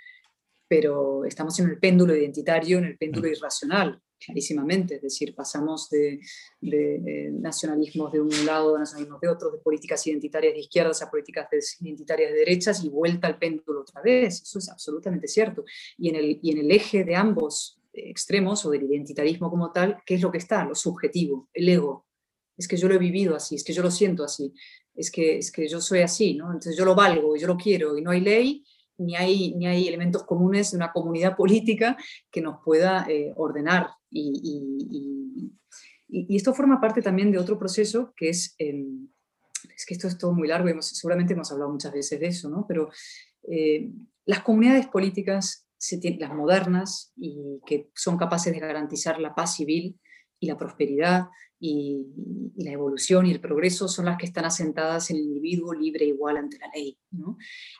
[0.72, 4.96] pero estamos en el péndulo identitario, en el péndulo irracional, clarísimamente.
[4.96, 6.20] Es decir, pasamos de,
[6.62, 11.10] de, nacionalismos de un lado, de nacionalismos de otro, de políticas identitarias de izquierdas a
[11.10, 11.48] políticas
[11.80, 14.42] identitarias de derechas y vuelta al péndulo otra vez.
[14.42, 15.64] Eso es absolutamente cierto.
[15.98, 19.98] Y en el, y en el eje de ambos extremos o del identitarismo como tal,
[20.06, 20.64] ¿qué es lo que está?
[20.66, 22.06] Lo subjetivo, el ego.
[22.58, 24.54] Es que yo lo he vivido así, es que yo lo siento así,
[24.94, 26.48] es que, es que yo soy así, ¿no?
[26.48, 28.64] Entonces yo lo valgo, yo lo quiero y no hay ley
[29.02, 31.98] ni hay, ni hay elementos comunes de una comunidad política
[32.32, 33.90] que nos pueda eh, ordenar.
[34.10, 35.52] Y,
[36.30, 40.48] esto forma parte también de otro proceso que es, es que esto es todo muy
[40.48, 42.66] largo y seguramente hemos hablado muchas veces de eso, ¿no?
[42.68, 42.90] pero
[43.48, 43.90] eh,
[44.26, 45.68] las comunidades políticas,
[46.20, 50.00] las modernas y que son capaces de garantizar la paz civil
[50.40, 51.28] y la prosperidad
[51.64, 52.08] y,
[52.58, 56.10] la evolución y el progreso son las que están asentadas en el individuo libre e
[56.10, 56.98] igual ante la ley.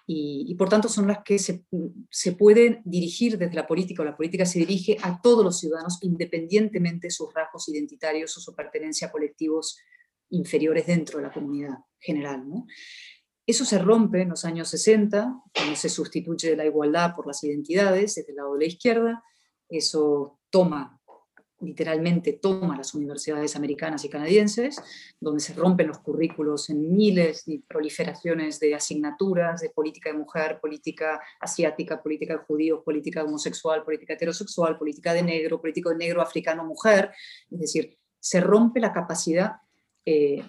[0.08, 1.66] Y, por tanto son las que se,
[2.10, 6.00] se, pueden dirigir desde la política o la política se dirige a todos los ciudadanos
[6.02, 9.78] independientemente de sus rasgos identitarios o su pertenencia a colectivos
[10.30, 12.44] inferiores dentro de la comunidad general.
[13.46, 18.16] Eso se rompe en los años 60, cuando se sustituye la igualdad por las identidades
[18.16, 19.24] desde el lado de la izquierda.
[19.68, 21.01] Eso toma
[21.62, 24.82] literalmente toma las universidades americanas y canadienses,
[25.20, 30.60] donde se rompen los currículos en miles de proliferaciones de asignaturas de política de mujer,
[30.60, 36.22] política asiática, política de judíos, política homosexual, política heterosexual, política de negro, político de negro,
[36.22, 37.12] africano, mujer.
[37.50, 39.58] Es decir, se rompe la capacidad
[40.06, 40.44] eh,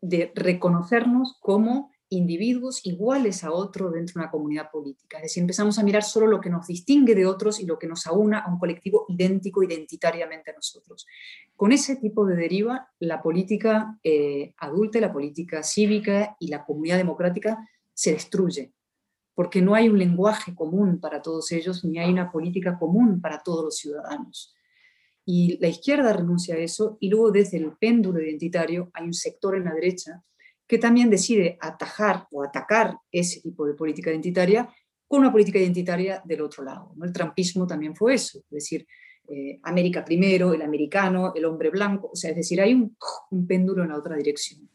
[0.00, 5.18] de reconocernos como individuos iguales a otro dentro de una comunidad política.
[5.18, 7.86] Es decir, empezamos a mirar solo lo que nos distingue de otros y lo que
[7.86, 11.06] nos aúna a un colectivo idéntico identitariamente a nosotros.
[11.54, 16.96] Con ese tipo de deriva, la política eh, adulta, la política cívica y la comunidad
[16.96, 18.72] democrática se destruye,
[19.34, 23.40] porque no hay un lenguaje común para todos ellos, ni hay una política común para
[23.40, 24.52] todos los ciudadanos.
[25.24, 29.54] Y la izquierda renuncia a eso, y luego desde el péndulo identitario hay un sector
[29.54, 30.24] en la derecha
[30.70, 34.72] que también decide atajar o atacar ese tipo de política identitaria
[35.08, 36.94] con una política identitaria del otro lado.
[37.02, 38.86] El trampismo también fue eso, es decir,
[39.28, 42.96] eh, América primero, el americano, el hombre blanco, o sea, es decir, hay un,
[43.48, 44.70] péndulo en la otra dirección.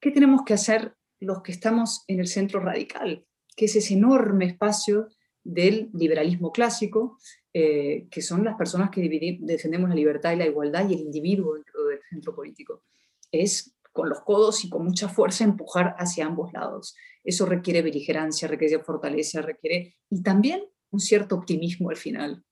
[0.00, 3.26] ¿Qué tenemos que hacer los que estamos en el centro radical?
[3.54, 5.08] Que es ese enorme espacio
[5.44, 7.18] del liberalismo clásico,
[7.52, 11.56] eh, que son las personas que defendemos la libertad y la igualdad y el individuo
[11.56, 12.84] dentro del centro político.
[13.30, 16.94] Es con los codos y con mucha fuerza empujar hacia ambos lados.
[17.24, 22.44] Eso requiere beligerancia, requiere fortaleza, requiere y también un cierto optimismo al final.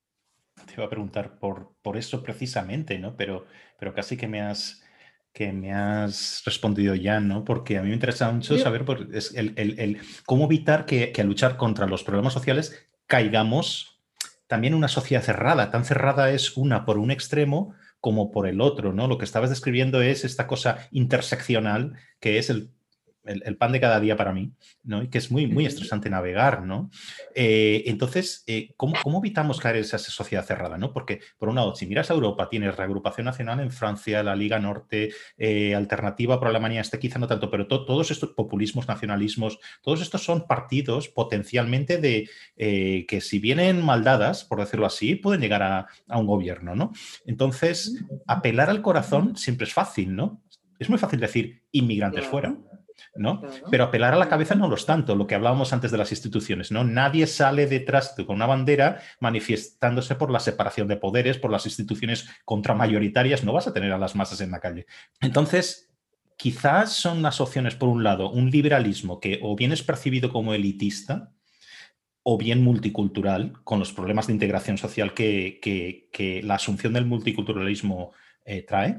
[0.67, 3.17] Te iba a preguntar por, por eso precisamente, ¿no?
[3.17, 3.47] Pero,
[3.79, 4.83] pero casi que me has
[5.33, 7.45] que me has respondido ya, ¿no?
[7.45, 8.85] Porque a mí me interesa mucho saber
[9.35, 14.01] el, el, el, cómo evitar que, que, al luchar contra los problemas sociales caigamos
[14.49, 15.71] también en una sociedad cerrada.
[15.71, 17.75] Tan cerrada es una por un extremo
[18.07, 19.09] como por el otro, ¿no?
[19.09, 22.71] Lo que estabas describiendo es esta cosa interseccional que es el
[23.27, 25.03] el, pan de cada día para mí, ¿no?
[25.03, 26.91] Y que es muy, muy estresante navegar, ¿no?
[27.35, 30.93] Eh, entonces, eh, ¿cómo, evitamos caer en esa sociedad cerrada, ¿no?
[30.93, 34.59] Porque, por un lado, si miras a Europa, tienes reagrupación nacional en Francia, la Liga
[34.59, 40.01] Norte, eh, alternativa por Alemania, este quizá no tanto, pero todos estos populismos, nacionalismos, todos
[40.01, 45.87] estos son partidos potencialmente de que si vienen maldadas, por decirlo así, pueden llegar a,
[46.09, 46.93] a un gobierno, ¿no?
[47.27, 50.43] Entonces, apelar al corazón siempre es fácil, ¿no?
[50.79, 52.57] Es muy fácil decir inmigrantes fuera
[53.15, 53.43] ¿no?
[53.71, 56.11] Pero apelar a la cabeza no lo es tanto, lo que hablábamos antes de las
[56.11, 56.85] instituciones, ¿no?
[56.85, 62.29] Nadie sale detrás con una bandera manifestándose por la separación de poderes, por las instituciones
[62.45, 64.87] contramayoritarias, no vas a tener a las masas en la calle.
[65.21, 65.91] Entonces,
[66.37, 70.55] quizás son las opciones, por un lado, un liberalismo que o bien es percibido como
[70.55, 71.33] elitista
[72.29, 78.13] o bien multicultural, con los problemas de integración social que, la asunción del multiculturalismo
[78.45, 78.99] eh, trae,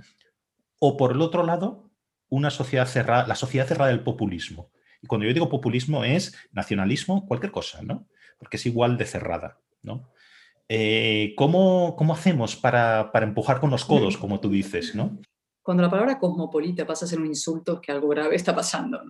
[0.79, 1.86] o por el otro lado,
[2.29, 4.71] una sociedad cerrada, la sociedad cerrada del populismo.
[5.01, 8.07] Y cuando yo digo populismo es nacionalismo, cualquier cosa, ¿no?
[8.37, 10.11] Porque es igual de cerrada, ¿no?
[10.69, 15.17] Eh, ¿cómo, hacemos para, para, empujar con los codos, como tú dices, ¿no?
[15.67, 19.01] cuando la palabra cosmopolita pasa a ser un insulto, que algo grave está pasando.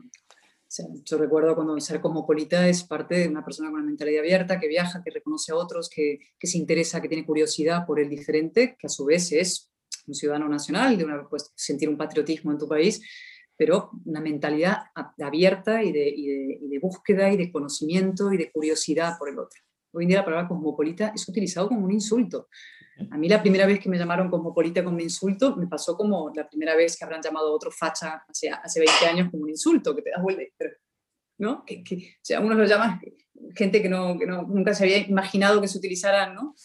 [1.06, 4.67] yo recuerdo cuando ser cosmopolita es parte de una persona con una mentalidad abierta, que
[4.67, 8.88] viaja, que reconoce a otros, que, se interesa, que tiene curiosidad por el diferente, que
[8.88, 9.69] a su vez es
[10.08, 13.02] un ciudadano nacional, de una, pues, sentir un patriotismo en tu país,
[13.56, 14.78] pero una mentalidad
[15.20, 19.62] abierta y de, y de búsqueda y de conocimiento y de curiosidad por el otro.
[19.91, 22.50] Hoy en día la palabra cosmopolita es utilizado como un insulto.
[23.12, 26.32] A mí la primera vez que me llamaron cosmopolita como un insulto, me pasó como
[26.36, 29.50] la primera vez que habrán llamado a otro facha hace, hace 20 años como un
[29.50, 30.43] insulto, que te das vuelta,
[31.38, 31.63] ¿no?
[31.65, 33.00] Que, o sea, uno lo llama
[33.56, 36.56] gente que, no, que no, nunca se había imaginado que se utilizaran, ¿no?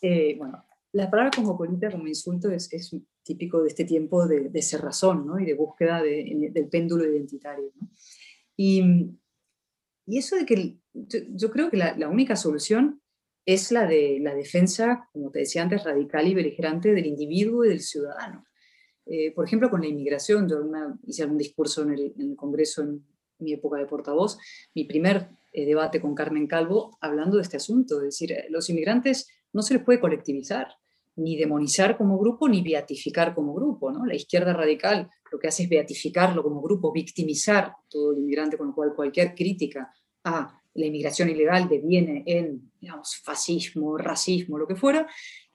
[0.00, 0.64] Eh, bueno,
[0.98, 5.38] la palabra cosmopolita como insulto es, es típico de este tiempo de, de razón, ¿no?
[5.38, 7.88] Y de búsqueda de, del péndulo identitario, ¿no?
[8.56, 8.82] Y,
[10.06, 13.00] y eso de que yo, yo creo que la, la única solución
[13.46, 17.68] es la de la defensa, como te decía antes, radical y beligerante del individuo y
[17.68, 18.44] del ciudadano.
[19.06, 20.56] Eh, por ejemplo, con la inmigración, yo
[21.06, 23.06] hice un discurso en el, Congreso en
[23.38, 24.36] mi época de portavoz,
[24.74, 28.68] mi primer eh, debate con Carmen Calvo hablando de este asunto, es decir, eh, los
[28.68, 30.68] inmigrantes no se les puede colectivizar,
[31.18, 33.90] ni demonizar como grupo, ni beatificar como grupo.
[33.90, 34.06] ¿no?
[34.06, 38.68] La izquierda radical lo que hace es beatificarlo como grupo, victimizar todo el inmigrante, con
[38.68, 39.92] lo cual cualquier crítica
[40.24, 45.06] a la inmigración ilegal deviene en digamos, fascismo, racismo, lo que fuera,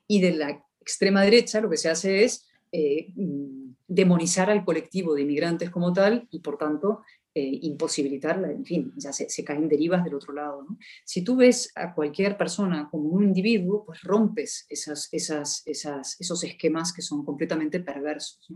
[0.07, 5.15] y de la extrema derecha lo que se hace es eh, mm, demonizar al colectivo
[5.15, 7.01] de inmigrantes como tal y por tanto
[7.35, 10.67] eh, imposibilitarla, en fin, ya se, caen derivas del otro lado.
[11.03, 17.25] Si tú ves a cualquier persona como un individuo, pues rompes esos esquemas que son
[17.25, 18.47] completamente perversos.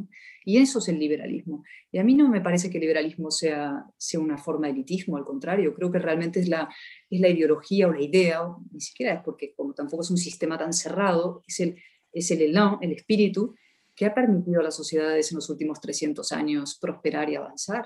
[0.45, 1.63] Y eso es el liberalismo.
[1.91, 3.83] Y a mí no me parece que el liberalismo sea,
[4.19, 6.69] una forma de elitismo, al contrario, creo que realmente es la,
[7.09, 11.41] ideología o la idea, ni siquiera es porque como tampoco es un sistema tan cerrado,
[11.47, 11.81] es el,
[12.13, 13.55] es el elan, el espíritu
[13.95, 17.85] que ha permitido a las sociedades en los últimos 300 años prosperar y avanzar.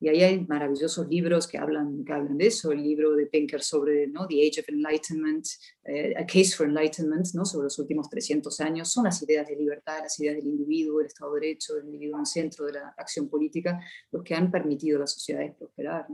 [0.00, 2.72] Y ahí hay maravillosos libros que hablan, que hablan de eso.
[2.72, 4.26] El libro de Pinker sobre ¿no?
[4.26, 5.46] The Age of Enlightenment,
[5.84, 7.44] eh, A Case for Enlightenment, ¿no?
[7.44, 8.90] sobre los últimos 300 años.
[8.90, 12.16] Son las ideas de libertad, las ideas del individuo, del Estado de Derecho, del individuo
[12.16, 13.80] en el centro de la acción política,
[14.10, 16.06] los que han permitido a las sociedades prosperar.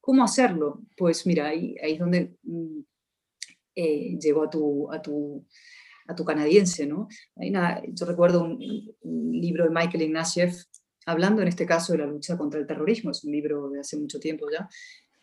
[0.00, 0.82] ¿Cómo hacerlo?
[0.96, 2.80] Pues mira, ahí, ahí es donde mm,
[3.74, 5.46] eh, llego a tu, a tu,
[6.06, 6.86] a tu canadiense.
[6.86, 7.08] ¿no?
[7.36, 7.52] Hay
[7.88, 10.64] yo recuerdo un, un libro de Michael Ignatieff
[11.06, 13.96] hablando en este caso de la lucha contra el terrorismo, es un libro de hace
[13.96, 14.68] mucho tiempo ya,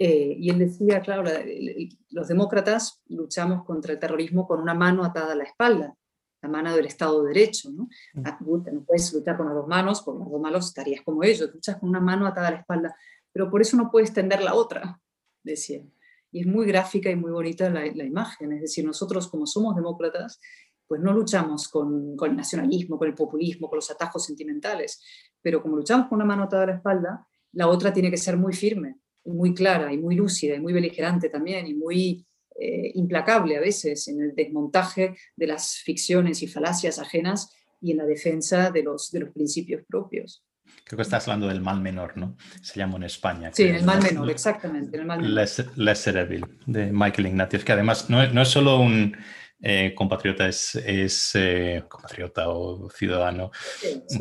[0.04, 1.24] eh, y él decía, claro,
[2.10, 5.96] los demócratas luchamos contra el terrorismo con una mano atada a la espalda,
[6.42, 7.70] la mano del Estado de Derecho.
[7.70, 7.84] ¿no?
[8.16, 8.24] Mm.
[8.26, 11.52] Ah, no puedes luchar con las dos manos, con las dos manos estarías como ellos,
[11.54, 12.96] luchas con una mano atada a la espalda,
[13.32, 15.00] pero por eso no puedes tender la otra,
[15.44, 15.84] decía.
[16.32, 19.76] Y es muy gráfica y muy bonita la, la imagen, es decir, nosotros como somos
[19.76, 20.40] demócratas,
[20.88, 25.00] pues no luchamos con, con, el nacionalismo, con el populismo, con los atajos sentimentales,
[25.42, 28.38] pero como luchamos con una mano atada a la espalda, la otra tiene que ser
[28.38, 32.26] muy firme, muy clara y muy lúcida y muy beligerante también y muy
[32.60, 37.98] eh, implacable a veces en el desmontaje de las ficciones y falacias ajenas y en
[37.98, 40.44] la defensa de los, de los principios propios.
[40.84, 42.38] Creo que estás hablando del mal menor, ¿no?
[42.62, 43.52] Se llama en España.
[43.54, 44.98] Sí, el mal menor, exactamente.
[44.98, 45.34] El mal menor.
[46.66, 49.18] de Michael Ignatius, que además no no es solo un,
[49.64, 53.52] eh, compatriota es, eh, compatriota o ciudadano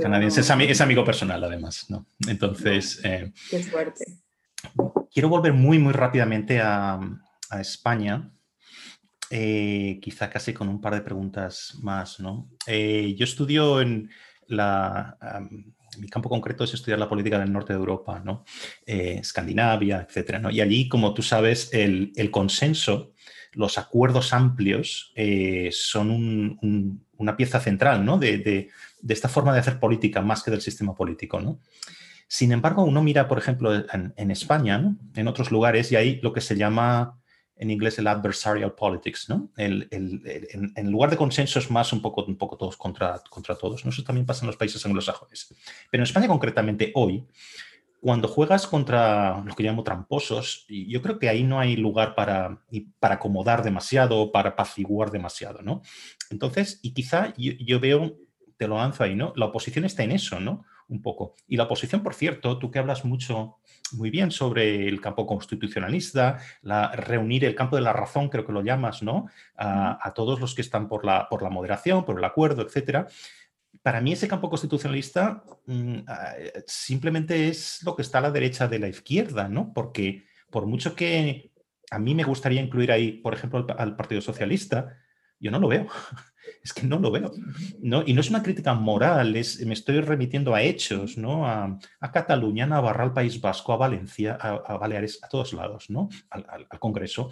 [0.00, 2.06] canadiense, es, amigo personal además, ¿no?
[2.28, 3.00] Entonces...
[3.04, 4.04] Eh, qué suerte.
[5.10, 7.00] Quiero volver muy, muy rápidamente a,
[7.58, 8.30] España,
[9.28, 12.48] quizá casi con un par de preguntas más, ¿no?
[12.64, 14.08] yo estudio en
[14.46, 15.18] la...
[15.98, 18.44] mi campo concreto es estudiar la política del norte de Europa, ¿no?
[18.86, 20.48] Escandinavia, etcétera, ¿no?
[20.48, 23.14] Y allí, como tú sabes, el, el consenso
[23.52, 26.58] los acuerdos amplios eh, son
[27.16, 28.18] una pieza central ¿no?
[28.18, 28.68] de,
[29.08, 31.40] esta forma de hacer política más que del sistema político.
[31.40, 31.60] ¿no?
[32.28, 36.40] Sin embargo, uno mira, por ejemplo, en, España, en otros lugares, y hay lo que
[36.40, 37.16] se llama
[37.56, 39.50] en inglés el adversarial politics, ¿no?
[39.56, 43.84] en, lugar de consenso es más un poco, un poco todos contra, contra todos.
[43.84, 43.90] ¿no?
[43.90, 45.54] Eso también pasa en los países anglosajones.
[45.90, 47.26] Pero en España concretamente hoy,
[48.00, 52.62] cuando juegas contra lo que llamo tramposos, yo creo que ahí no hay lugar para,
[52.98, 55.82] para acomodar demasiado, para apaciguar demasiado, ¿no?
[56.30, 58.16] Entonces, y quizá yo, veo,
[58.56, 59.32] te lo lanzo ahí, ¿no?
[59.36, 60.64] La oposición está en eso, ¿no?
[60.90, 61.36] un poco.
[61.46, 63.58] Y la oposición, por cierto, tú que hablas mucho,
[63.92, 68.52] muy bien sobre el campo constitucionalista, la, reunir el campo de la razón, creo que
[68.52, 69.26] lo llamas, ¿no?
[69.56, 73.06] A, todos los que están por la, por la moderación, por el acuerdo, etcétera.
[73.82, 76.34] Para mí ese campo constitucionalista mm, ah,
[76.66, 79.72] simplemente es lo que está a la derecha de la izquierda, ¿no?
[79.72, 81.52] Porque por mucho que
[81.90, 84.96] a mí me gustaría incluir ahí, por ejemplo, al Partido Socialista,
[85.40, 85.86] yo no lo veo.
[86.64, 87.30] Es que no lo veo.
[87.80, 88.02] ¿no?
[88.04, 91.46] Y no es una crítica moral, es, me estoy remitiendo a hechos, ¿no?
[91.46, 91.78] A,
[92.12, 96.08] Cataluña, a Navarra, al País Vasco, a Valencia, a, Baleares, a todos lados, ¿no?
[96.28, 97.30] Al, Congreso.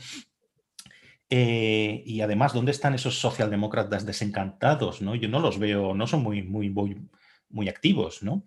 [1.31, 5.03] Eh, y además, ¿dónde están esos socialdemócratas desencantados?
[5.03, 5.15] ¿no?
[5.15, 6.97] Yo no los veo, no son muy, muy, muy,
[7.51, 8.45] muy activos, ¿no?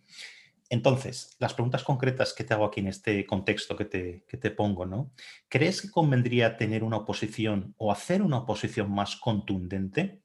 [0.69, 4.51] Entonces, las preguntas concretas que te hago aquí en este contexto que te, que te,
[4.51, 5.11] pongo, ¿no?
[5.49, 10.21] ¿Crees que convendría tener una oposición o hacer una oposición más contundente?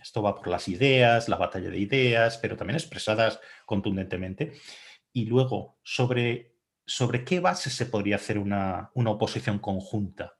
[0.00, 4.52] Esto va por las ideas, la batalla de ideas, pero también expresadas contundentemente.
[5.12, 6.54] Y luego, sobre,
[6.86, 10.34] sobre qué base se podría hacer una, una oposición conjunta,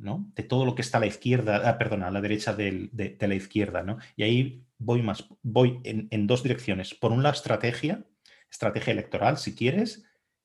[0.00, 0.30] ¿no?
[0.34, 3.28] De todo lo que está a la izquierda, ah, perdona, a la derecha de, de,
[3.28, 3.98] la izquierda, ¿no?
[4.16, 6.94] Y ahí voy más, voy en, en dos direcciones.
[6.94, 8.04] Por un lado, estrategia,
[8.50, 10.04] estrategia electoral, si quieres,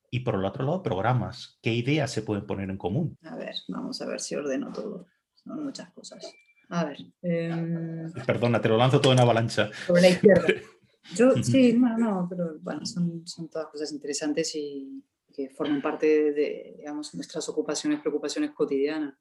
[0.10, 1.58] y por el otro lado, programas.
[1.62, 3.18] ¿Qué ideas se pueden poner en común?
[3.24, 5.08] A ver, vamos a ver si ordeno todo.
[5.34, 6.32] Son muchas cosas.
[6.70, 6.97] A ver.
[7.22, 9.72] Em, Perdona, te lo lanzo todo en avalancha.
[9.88, 10.45] Sobre la izquierda.
[11.16, 15.04] Yo, sí, no, no, pero bueno, son, son todas cosas interesantes y
[15.34, 19.16] que forman parte de, nuestras ocupaciones, preocupaciones cotidianas.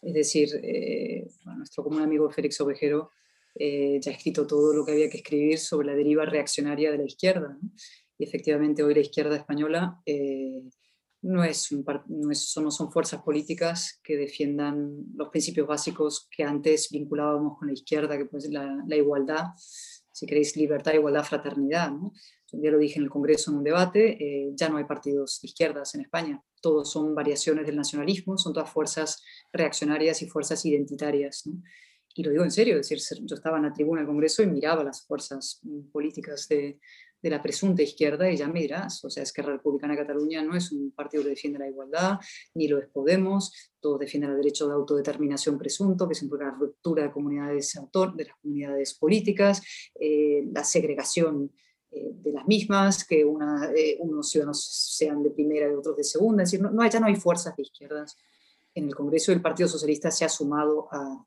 [0.00, 3.10] Es decir, eh, nuestro común amigo Félix Ovejero
[3.54, 6.98] eh, ya ha escrito todo lo que había que escribir sobre la deriva reaccionaria de
[6.98, 7.56] la izquierda.
[7.60, 7.70] ¿no?
[8.22, 10.62] y efectivamente hoy la izquierda española eh,
[11.22, 17.66] no, es no, son, fuerzas políticas que defiendan los principios básicos que antes vinculábamos con
[17.66, 21.90] la izquierda, que pues la, igualdad, si queréis, libertad, igualdad, fraternidad.
[21.90, 22.12] ¿no?
[22.52, 25.48] Ya lo dije en el Congreso en un debate, eh, ya no hay partidos de
[25.48, 29.22] izquierdas en España, todos son variaciones del nacionalismo, son todas fuerzas
[29.52, 31.46] reaccionarias y fuerzas identitarias.
[31.46, 31.62] ¿no?
[32.14, 34.46] Y lo digo en serio, es decir, yo estaba en la tribuna del Congreso y
[34.46, 36.78] miraba las fuerzas mm, políticas de,
[37.22, 40.00] de la presunta izquierda y ya me dirás, o sea, es que la Republicana de
[40.00, 42.18] Cataluña no es un partido que defiende la igualdad,
[42.54, 47.04] ni lo es Podemos, todos defienden el derecho de autodeterminación presunto, que implica la ruptura
[47.04, 49.62] de comunidades autor, de las comunidades políticas,
[49.98, 51.52] eh, la segregación
[51.92, 56.42] de las mismas, que una, eh, unos ciudadanos sean de primera y otros de segunda,
[56.42, 58.16] es decir, no, ya no hay fuerzas de izquierdas.
[58.74, 61.26] En el Congreso el Partido Socialista se ha sumado a,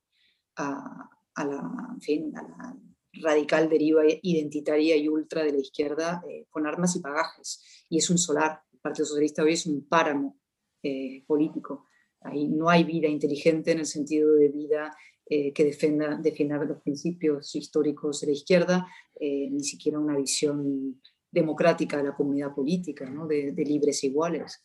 [0.55, 2.77] a, la, en fin, a la
[3.21, 7.63] radical deriva identitaria y ultra de la izquierda eh, con armas y bagajes.
[7.89, 8.61] Y es un solar.
[8.73, 10.37] El Partido Socialista hoy es un páramo
[10.81, 11.85] eh, político.
[12.21, 14.95] Ahí no hay vida inteligente en el sentido de vida
[15.27, 18.87] eh, que defienda, defienda los principios históricos de la izquierda,
[19.19, 21.01] ni siquiera una visión
[21.31, 23.27] democrática de la comunidad política, ¿no?
[23.27, 24.61] de, de libres e iguales.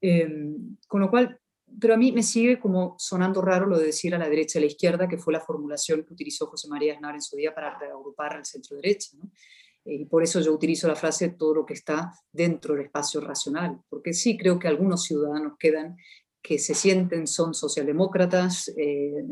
[0.00, 1.40] Em, con lo cual,
[1.80, 4.60] pero a mí me sigue como sonando raro lo de decir a la derecha y
[4.60, 7.54] a la izquierda, que fue la formulación que utilizó José María Aznar en su día
[7.54, 9.16] para reagrupar al centro-derecha.
[9.86, 13.22] Eh, y por eso yo utilizo la frase todo lo que está dentro del espacio
[13.22, 15.96] racional, porque sí creo que algunos ciudadanos quedan
[16.42, 19.24] que se sienten son socialdemócratas eh,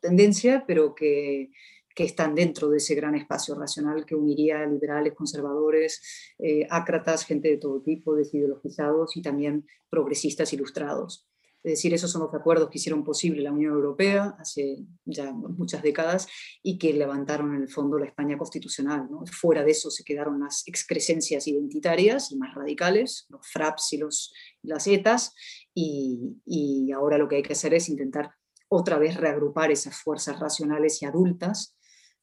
[0.00, 1.50] tendencia, pero que,
[1.94, 6.02] que, están dentro de ese gran espacio racional que uniría liberales, conservadores,
[6.38, 11.26] eh, ácratas, gente de todo tipo, desideologizados y también progresistas ilustrados.
[11.66, 15.82] Es decir, esos son los acuerdos que hicieron posible la Unión Europea hace ya muchas
[15.82, 16.28] décadas
[16.62, 19.08] y que levantaron en el fondo la España constitucional.
[19.32, 24.32] Fuera de eso se quedaron las excrescencias identitarias y más radicales, los FRAPs y los,
[24.62, 25.34] las ETAs,
[25.74, 28.30] y ahora lo que hay que hacer es intentar
[28.68, 31.76] otra vez reagrupar esas fuerzas racionales y adultas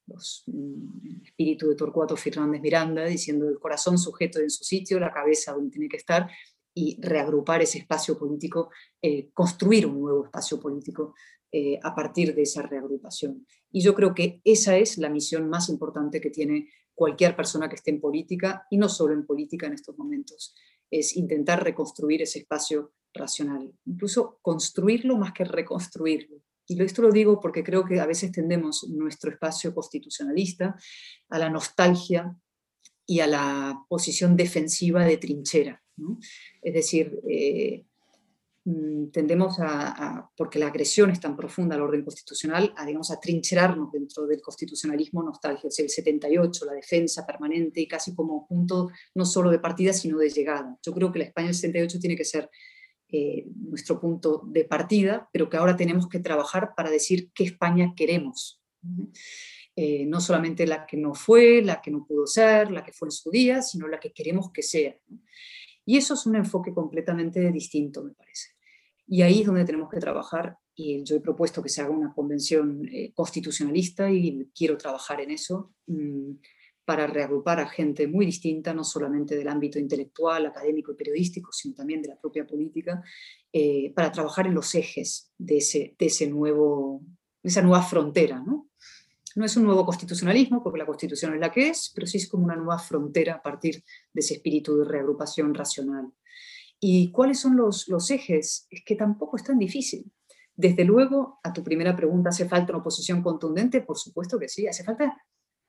[0.07, 4.99] los, mm, el espíritu de Torcuato Fernández Miranda, diciendo el corazón sujeto en su sitio,
[4.99, 6.29] la cabeza donde tiene que estar,
[6.75, 8.71] y reagrupar ese espacio político,
[9.01, 11.13] eh, construir un nuevo espacio político
[11.51, 13.45] eh, a partir de esa reagrupación.
[13.71, 17.75] Y yo creo que esa es la misión más importante que tiene cualquier persona que
[17.75, 20.55] esté en política, y no solo en política en estos momentos,
[20.89, 26.41] es intentar reconstruir ese espacio racional, incluso construirlo más que reconstruirlo.
[26.67, 30.75] Y esto lo digo porque creo que a veces tendemos nuestro espacio constitucionalista
[31.29, 32.35] a la nostalgia
[33.05, 35.83] y a la posición defensiva de trinchera.
[36.61, 37.85] Es decir, eh,
[38.63, 43.19] mm, tendemos a, porque la agresión es tan profunda al orden constitucional, a, digamos, a
[43.19, 49.25] trincherarnos dentro del constitucionalismo nostálgico, el 78, la defensa permanente y casi como punto no
[49.25, 50.77] solo de partida, sino de llegada.
[50.81, 52.49] Yo creo que la España del 78 tiene que ser
[53.15, 57.93] eh, nuestro punto de partida, pero que ahora tenemos que trabajar para decir qué España
[57.95, 58.59] queremos.
[59.75, 63.09] Eh, no solamente la que no fue, la que no pudo ser, la que fue
[63.09, 64.97] en su día, sino la que queremos que sea.
[65.85, 68.49] Y eso es un enfoque completamente distinto, me parece.
[69.05, 72.15] Y ahí es donde tenemos que trabajar y yo he propuesto que se haga una
[72.15, 76.31] convención eh, constitucionalista y quiero trabajar en eso mm,
[76.85, 81.75] para reagrupar a gente muy distinta, no solamente del ámbito intelectual, académico y periodístico, sino
[81.75, 83.01] también de la propia política,
[83.51, 87.01] eh, para trabajar en los ejes de, ese, de, ese nuevo,
[87.41, 88.43] esa nueva frontera.
[88.45, 88.69] ¿no?
[89.35, 92.27] no es un nuevo constitucionalismo, porque la constitución es la que es, pero sí es
[92.27, 96.11] como una nueva frontera a partir de ese espíritu de reagrupación racional.
[96.79, 98.67] ¿Y cuáles son los, los ejes?
[98.69, 100.11] Es que tampoco es tan difícil.
[100.55, 103.81] Desde luego, a tu primera pregunta, ¿hace falta una oposición contundente?
[103.81, 105.17] Por supuesto que sí, hace falta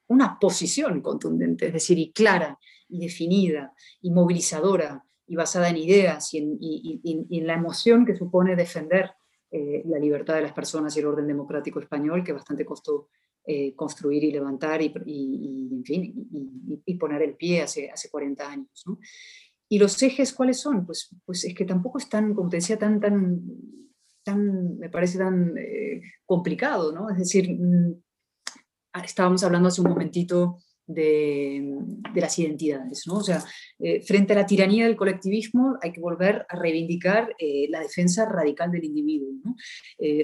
[0.09, 6.35] una posición contundente, es decir, y clara, y definida, y movilizadora, y basada en ideas
[6.35, 9.13] y en, la emoción que supone defender
[9.51, 13.09] eh, la libertad de las personas y el orden democrático español, que bastante costó
[13.47, 14.93] eh, construir y levantar y,
[15.73, 18.85] en fin, y, poner el pie hace, hace 40 años.
[19.69, 20.85] ¿Y los ejes cuáles son?
[20.85, 23.43] Pues, pues es que tampoco es tan, como te decía, tan, tan
[24.25, 27.11] tan, me parece tan eh, complicado, ¿no?
[27.11, 28.03] Es decir, mm,
[29.03, 31.79] estábamos hablando hace un momentito de,
[32.15, 33.15] las identidades, ¿no?
[33.15, 33.43] O sea,
[33.79, 38.27] eh, frente a la tiranía del colectivismo hay que volver a reivindicar eh, la defensa
[38.27, 39.57] radical del individuo, ¿no?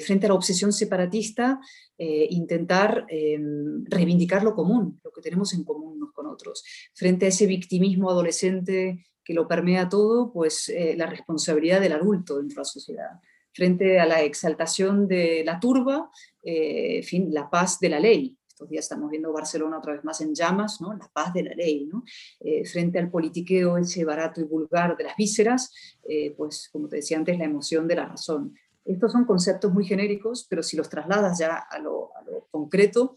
[0.04, 1.58] frente a la obsesión separatista,
[1.98, 6.62] intentar em, reivindicar lo común, lo que tenemos en común unos con otros.
[6.94, 12.56] Frente a ese victimismo adolescente que lo permea todo, pues la responsabilidad del adulto dentro
[12.56, 13.20] de la sociedad
[13.52, 16.10] frente a la exaltación de la turba,
[16.42, 18.36] eh, en fin, la paz de la ley.
[18.60, 20.92] Estos días estamos viendo Barcelona otra vez más en llamas, ¿no?
[20.92, 21.86] la paz de la ley.
[21.86, 22.04] ¿no?
[22.40, 25.72] Eh, frente al politiqueo ese barato y vulgar de las vísceras,
[26.06, 28.54] eh, pues como te decía antes, la emoción de la razón.
[28.84, 32.10] Estos son conceptos muy genéricos, pero si los trasladas ya a lo,
[32.50, 33.16] concreto,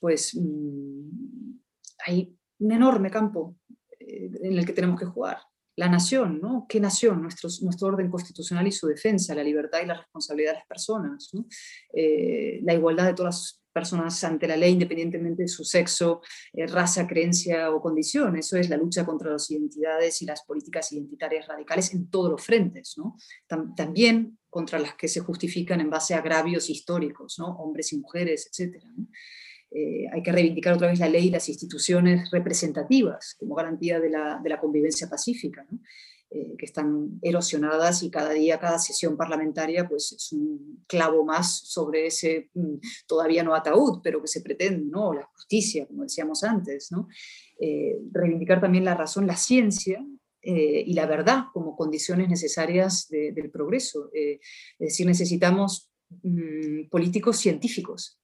[0.00, 1.52] pues mm,
[2.08, 3.54] hay un enorme campo
[4.00, 5.38] en el que tenemos que jugar
[5.76, 6.66] la nación, ¿no?
[6.68, 7.22] ¿Qué nación?
[7.22, 11.30] Nuestro, nuestro orden constitucional y su defensa, la libertad y la responsabilidad de las personas,
[11.92, 16.20] eh, la igualdad de todas las personas ante la ley, independientemente de su sexo,
[16.52, 18.36] eh, raza, creencia o condición.
[18.36, 22.44] Eso es la lucha contra las identidades y las políticas identitarias radicales en todos los
[22.44, 23.16] frentes, ¿no?
[23.76, 27.56] también contra las que se justifican en base a agravios históricos, ¿no?
[27.58, 28.82] hombres y mujeres, etc.
[29.70, 34.10] Eh, hay que reivindicar otra vez la ley y las instituciones representativas como garantía de
[34.10, 35.64] la, de la convivencia pacífica,
[36.32, 41.58] eh, que están erosionadas y cada día, cada sesión parlamentaria, pues es un clavo más
[41.68, 42.76] sobre ese mm,
[43.06, 45.12] todavía no ataúd, pero que se pretende, ¿no?
[45.12, 46.92] la justicia, como decíamos antes.
[46.92, 47.08] ¿no?
[47.58, 50.04] Eh, reivindicar también la razón, la ciencia,
[50.42, 54.08] y la verdad como condiciones necesarias del progreso.
[54.14, 54.38] es
[54.78, 55.90] decir, necesitamos
[56.22, 58.20] mm, políticos científicos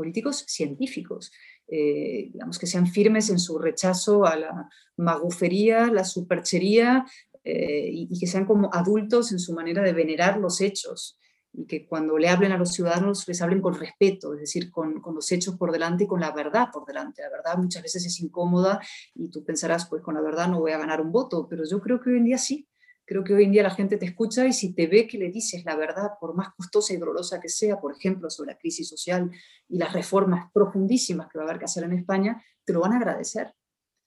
[0.00, 1.30] políticos científicos,
[1.68, 7.04] eh, digamos que sean firmes en su rechazo a la magufería, la superchería
[7.50, 11.18] eh, y, que sean como adultos en su manera de venerar los hechos
[11.52, 15.00] y que cuando le hablen a los ciudadanos les hablen con respeto, es decir, con,
[15.00, 17.22] con, los hechos por delante y con la verdad por delante.
[17.22, 18.80] La verdad muchas veces es incómoda
[19.14, 21.80] y tú pensarás, pues con la verdad no voy a ganar un voto, pero yo
[21.80, 22.68] creo que hoy en día sí.
[23.04, 25.30] Creo que hoy en día la gente te escucha y si te ve que le
[25.32, 28.88] dices la verdad, por más costosa y dolorosa que sea, por ejemplo, sobre la crisis
[28.88, 29.28] social
[29.68, 32.92] y las reformas profundísimas que va a haber que hacer en España, te lo van
[32.92, 33.52] a agradecer.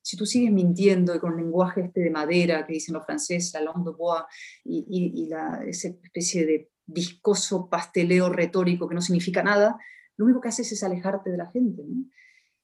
[0.03, 3.53] Si tú sigues mintiendo y con el lenguaje este de madera que dicen los franceses,
[3.53, 4.23] la langue de bois,
[4.63, 9.77] y, la, esa especie de viscoso pasteleo retórico que no significa nada,
[10.17, 11.83] lo único que haces es alejarte de la gente.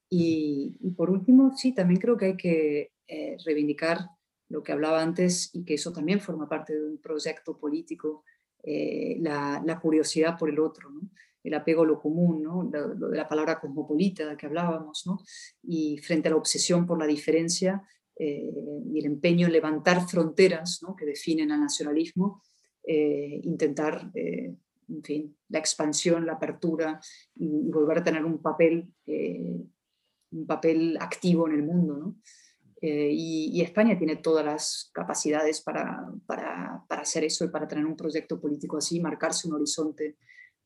[0.10, 4.10] Y, por último, sí, también creo que hay que eh, reivindicar
[4.50, 8.24] lo que hablaba antes y que eso también forma parte de un proyecto político,
[8.64, 10.92] eh, la, curiosidad por el otro,
[11.44, 12.70] el apego a lo común, ¿no?
[12.72, 15.20] lo, de la palabra cosmopolita que hablábamos, ¿no?
[15.64, 17.82] y frente a la obsesión por la diferencia
[18.16, 18.52] eh,
[18.86, 20.96] y el empeño en levantar fronteras ¿no?
[20.96, 22.44] que definen al nacionalismo,
[22.84, 27.00] eh, intentar, en fin, la expansión, la apertura
[27.36, 31.98] y, volver a tener un papel, un papel activo en el mundo.
[31.98, 32.16] ¿no?
[32.82, 37.86] Eh, y, España tiene todas las capacidades para, para, para, hacer eso y para tener
[37.86, 40.18] un proyecto político así, marcarse un horizonte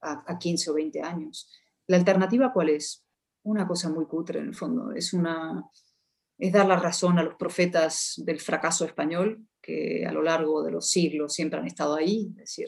[0.03, 1.49] a, a, 15 o 20 años.
[1.87, 3.05] ¿La alternativa cuál es?
[3.43, 4.91] Una cosa muy cutre en el fondo.
[4.91, 5.63] Es, una,
[6.37, 10.71] es dar la razón a los profetas del fracaso español, que a lo largo de
[10.71, 12.67] los siglos siempre han estado ahí, es decir,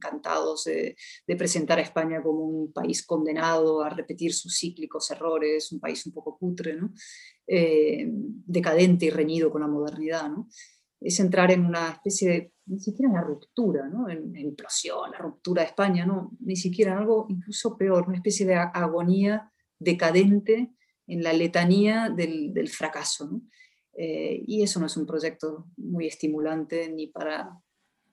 [0.00, 0.96] encantados de,
[1.36, 6.12] presentar a España como un país condenado a repetir sus cíclicos errores, un país un
[6.12, 6.78] poco cutre.
[7.46, 10.28] Eh, decadente y reñido con la modernidad.
[10.28, 10.48] ¿no?
[11.00, 14.08] Es entrar en una especie de, ni siquiera la ruptura, ¿no?
[14.08, 16.30] en, implosión, la ruptura de España, ¿no?
[16.38, 20.70] ni siquiera algo incluso peor, una especie de agonía decadente
[21.08, 23.42] en la letanía del, fracaso.
[23.92, 27.50] Eh, y eso no es un proyecto muy estimulante ni para,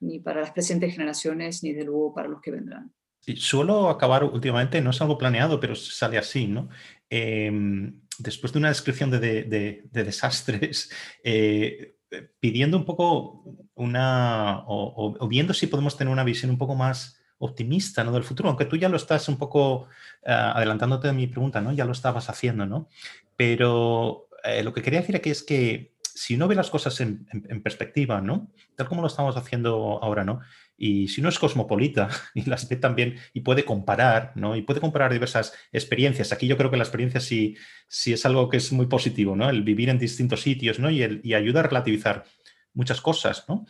[0.00, 2.92] ni para las presentes generaciones, ni de luego para los que vendrán.
[3.36, 6.68] suelo acabar últimamente, no es algo planeado, pero sale así, ¿no?
[7.08, 10.90] Em, después de una descripción de, desastres,
[11.22, 11.97] eh,
[12.40, 13.44] pidiendo un poco
[13.74, 18.12] una, o, viendo si podemos tener una visión un poco más optimista ¿no?
[18.12, 19.88] del futuro, aunque tú ya lo estás un poco
[20.24, 21.72] eh, adelantándote de mi pregunta, ¿no?
[21.72, 22.88] ya lo estabas haciendo, ¿no?
[23.36, 27.26] pero eh, lo que quería decir aquí es que si uno ve las cosas en,
[27.62, 28.50] perspectiva, ¿no?
[28.74, 30.40] tal como lo estamos haciendo ahora, ¿no?
[30.80, 34.56] Y si uno es cosmopolita y las ve también y puede comparar, ¿no?
[34.56, 36.32] Y puede comparar diversas experiencias.
[36.32, 37.56] Aquí yo creo que la experiencia sí,
[37.88, 39.50] sí es algo que es muy positivo, ¿no?
[39.50, 40.88] El vivir en distintos sitios, ¿no?
[40.88, 42.24] Y, el, y ayuda a relativizar
[42.72, 43.66] muchas cosas, ¿no?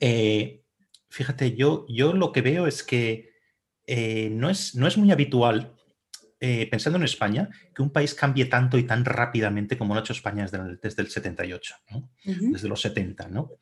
[0.00, 0.62] Eh,
[1.08, 3.34] fíjate, yo, yo lo que veo es que
[3.86, 5.73] eh, no, es, no es muy habitual
[6.46, 10.02] eh, pensando en España, que un país cambie tanto y tan rápidamente como lo ha
[10.02, 11.74] hecho España desde el, desde el 78,
[12.22, 13.28] desde los 70.
[13.28, 13.52] ¿no?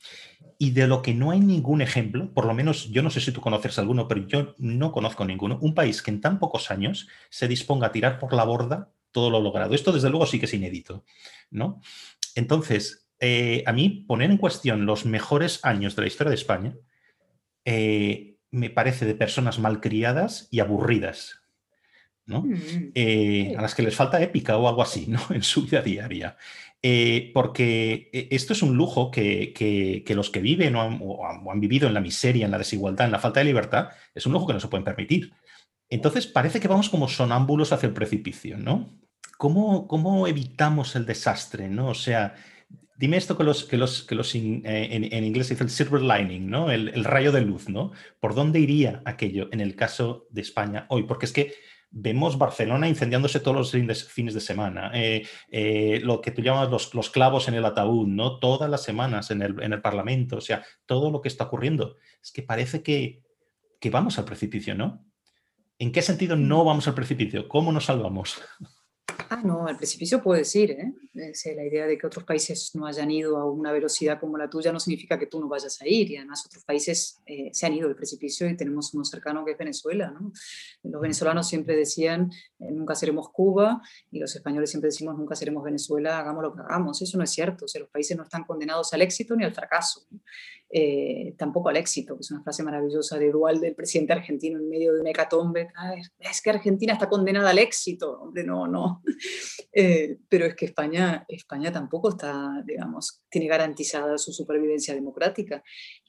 [0.58, 3.30] Y de lo que no hay ningún ejemplo, por lo menos yo no sé si
[3.30, 7.06] tú conoces alguno, pero yo no conozco ninguno, un país que en tan pocos años
[7.30, 9.76] se disponga a tirar por la borda todo lo logrado.
[9.76, 11.04] Esto desde luego sí que es inédito.
[11.52, 11.80] ¿no?
[12.34, 16.74] Entonces, eh, a mí poner en cuestión los mejores años de la historia de España
[17.64, 21.41] eh, me parece de personas malcriadas y aburridas.
[22.26, 25.20] Mm, eh, a las que les falta épica o algo así, ¿no?
[25.30, 26.36] En su vida diaria.
[26.84, 31.94] Eh, porque eh, esto es un lujo que, los que viven o han, vivido en
[31.94, 34.60] la miseria, en la desigualdad, en la falta de libertad, es un lujo que no
[34.60, 35.32] se pueden permitir.
[35.88, 38.98] Entonces parece que vamos como sonámbulos hacia el precipicio, ¿no?
[39.38, 41.88] ¿Cómo, cómo evitamos el desastre, ¿no?
[41.88, 42.34] O sea,
[42.96, 46.48] dime esto que los, que los, que los en, inglés se dice el silver lining,
[46.48, 46.70] ¿no?
[46.70, 47.92] El, el, rayo de luz, ¿no?
[48.20, 51.02] ¿Por dónde iría aquello en el caso de España hoy?
[51.02, 51.52] Porque es que
[51.92, 57.10] vemos Barcelona incendiándose todos los fines de semana, eh, eh, lo que tú llamas los,
[57.10, 58.38] clavos en el ataúd, ¿no?
[58.38, 61.96] Todas las semanas en el, Parlamento, o sea, todo lo que está ocurriendo.
[62.22, 63.22] Es que parece que,
[63.78, 65.04] que vamos al precipicio, ¿no?
[65.78, 67.48] ¿En qué sentido no vamos al precipicio?
[67.48, 68.40] ¿Cómo nos salvamos?
[69.28, 70.92] Ah, no, al precipicio puedo decir, ¿eh?
[71.14, 74.72] la idea de que otros países no hayan ido a una velocidad como la tuya
[74.72, 77.74] no significa que tú no vayas a ir y además otros países eh, se han
[77.74, 80.10] ido del precipicio y tenemos uno cercano que es Venezuela.
[80.10, 80.32] ¿no?
[80.82, 85.64] Los venezolanos siempre decían eh, nunca seremos Cuba y los españoles siempre decimos nunca seremos
[85.64, 87.00] Venezuela, hagamos lo que hagamos.
[87.02, 90.06] Eso no es cierto, o los países no están condenados al éxito ni al fracaso.
[90.74, 94.70] Eh, tampoco al éxito, que es una frase maravillosa de Dual del presidente argentino en
[94.70, 95.68] medio de un hecatombe.
[96.18, 98.22] es que Argentina está condenada al éxito.
[98.22, 99.02] Hombre, no, no.
[99.72, 105.62] Eh, pero es que España, España tampoco está, digamos, tiene garantizada su supervivencia democrática.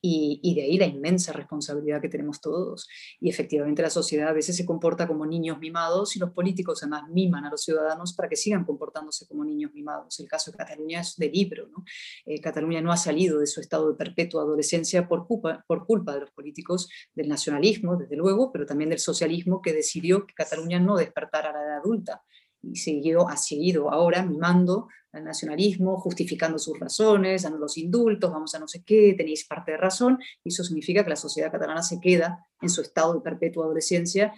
[0.06, 2.88] Y, de ahí la inmensa responsabilidad que tenemos todos.
[3.22, 7.04] Y efectivamente la sociedad a veces se comporta como niños mimados y los políticos además
[7.10, 10.20] miman a los ciudadanos para que sigan comportándose como niños mimados.
[10.20, 11.70] El caso de Cataluña es de libro.
[11.70, 11.86] ¿no?
[12.26, 16.14] Eh, Cataluña no ha salido de su estado de perpetua adolescencia por culpa, por culpa
[16.14, 20.80] de los políticos del nacionalismo, desde luego, pero también del socialismo que decidió que Cataluña
[20.80, 22.24] no despertara a la edad adulta
[22.64, 28.56] y siguió, ha seguido ahora mimando al nacionalismo, justificando sus razones, dando los indultos, vamos
[28.56, 31.84] a no sé qué, tenéis parte de razón, y eso significa que la sociedad catalana
[31.84, 34.34] se queda en su estado de perpetua adolescencia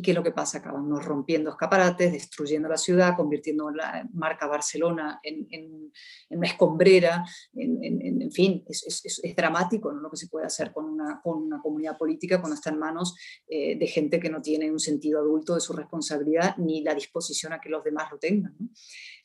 [0.00, 0.56] ¿Y qué es lo que pasa?
[0.56, 5.92] Acaban rompiendo escaparates, destruyendo la ciudad, convirtiendo la marca Barcelona en,
[6.30, 7.22] una escombrera,
[7.52, 10.00] en, fin, es, dramático ¿no?
[10.00, 13.14] lo que se puede hacer con una, con una comunidad política cuando está en manos
[13.46, 17.52] eh, de gente que no tiene un sentido adulto de su responsabilidad ni la disposición
[17.52, 18.56] a que los demás lo tengan.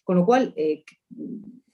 [0.03, 0.83] Con lo cual, eh,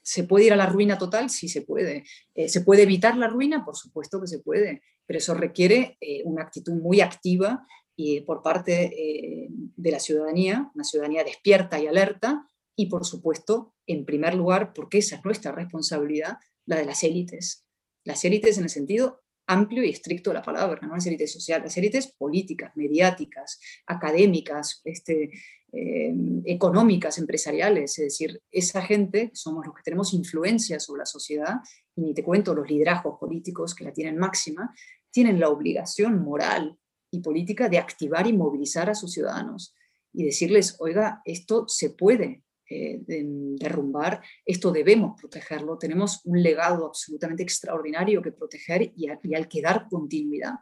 [0.00, 1.28] ¿se puede ir a la ruina total?
[1.28, 2.04] Sí, se puede.
[2.36, 3.64] Eh, ¿Se puede evitar la ruina?
[3.64, 8.84] Por supuesto que se puede, pero eso requiere una actitud muy activa y por parte
[8.84, 14.72] eh, de la ciudadanía, una ciudadanía despierta y alerta, y por supuesto, en primer lugar,
[14.72, 17.66] porque esa es nuestra responsabilidad, la de las élites.
[18.04, 21.64] Las élites en el sentido amplio y estricto de la palabra, no las élites sociales,
[21.64, 25.30] las élites políticas, mediáticas, académicas, este,
[25.72, 26.14] eh,
[26.44, 31.56] económicas, empresariales, es decir, esa gente somos los que tenemos influencia sobre la sociedad,
[31.96, 34.74] y ni te cuento los liderazgos políticos que la tienen máxima,
[35.10, 36.78] tienen la obligación moral
[37.12, 39.76] y política de activar y movilizar a sus ciudadanos
[40.12, 47.42] y decirles, oiga, esto se puede eh, derrumbar, esto debemos protegerlo, tenemos un legado absolutamente
[47.42, 50.54] extraordinario que proteger y, al que dar continuidad.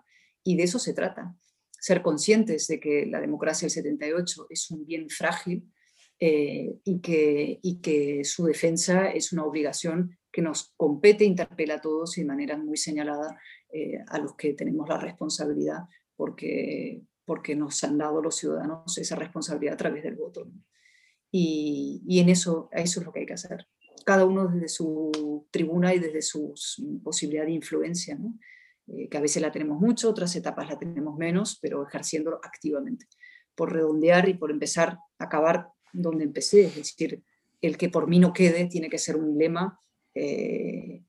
[0.42, 1.36] Y de eso se trata,
[1.70, 5.70] ser conscientes de que la democracia del 78 es un bien frágil
[6.18, 11.80] eh, y, que, y que su defensa es una obligación que nos compete, interpela a
[11.80, 13.40] todos y de manera muy señalada
[13.72, 15.84] eh, a los que tenemos la responsabilidad
[16.20, 20.46] porque, porque nos han dado los ciudadanos esa responsabilidad a través del voto.
[21.32, 23.66] Y, en eso, eso es lo que hay que hacer.
[24.04, 26.52] Cada uno desde su tribuna y desde su
[27.02, 28.18] posibilidad de influencia,
[28.88, 33.06] eh, que a veces la tenemos mucho, otras etapas la tenemos menos, pero ejerciéndolo activamente.
[33.54, 37.22] Por redondear y por empezar a acabar donde empecé, es decir,
[37.62, 39.80] el que por mí no quede tiene que ser un lema
[40.14, 41.02] eh,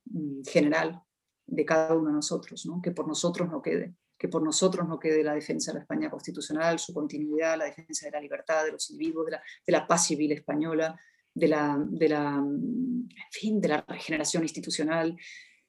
[0.50, 1.02] general
[1.48, 2.82] de cada uno de nosotros, ¿no?
[2.82, 6.08] que por nosotros no quede, que por nosotros no quede la defensa de la España
[6.08, 9.88] constitucional, su continuidad, la defensa de la libertad de los individuos, de la, de la
[9.88, 10.96] paz civil española,
[11.34, 15.18] de la, de la, en fin, de la regeneración institucional,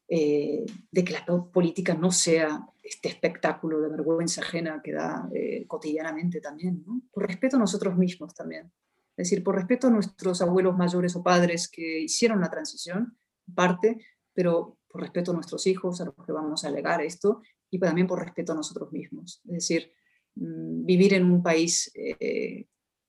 [0.07, 5.66] eh, de que la política no sea este espectáculo de vergüenza ajena que da eh,
[5.66, 7.00] cotidianamente también, ¿no?
[7.11, 8.70] por respeto a nosotros mismos también.
[9.16, 13.16] Es decir, por respeto a nuestros abuelos mayores o padres que hicieron la transición,
[13.55, 13.96] parte,
[14.34, 17.40] pero por respeto a nuestros hijos, a los que vamos a legar esto,
[17.73, 19.41] y también por respeto a nosotros mismos.
[19.47, 19.93] Es decir,
[20.35, 22.66] mm, vivir en un país eh,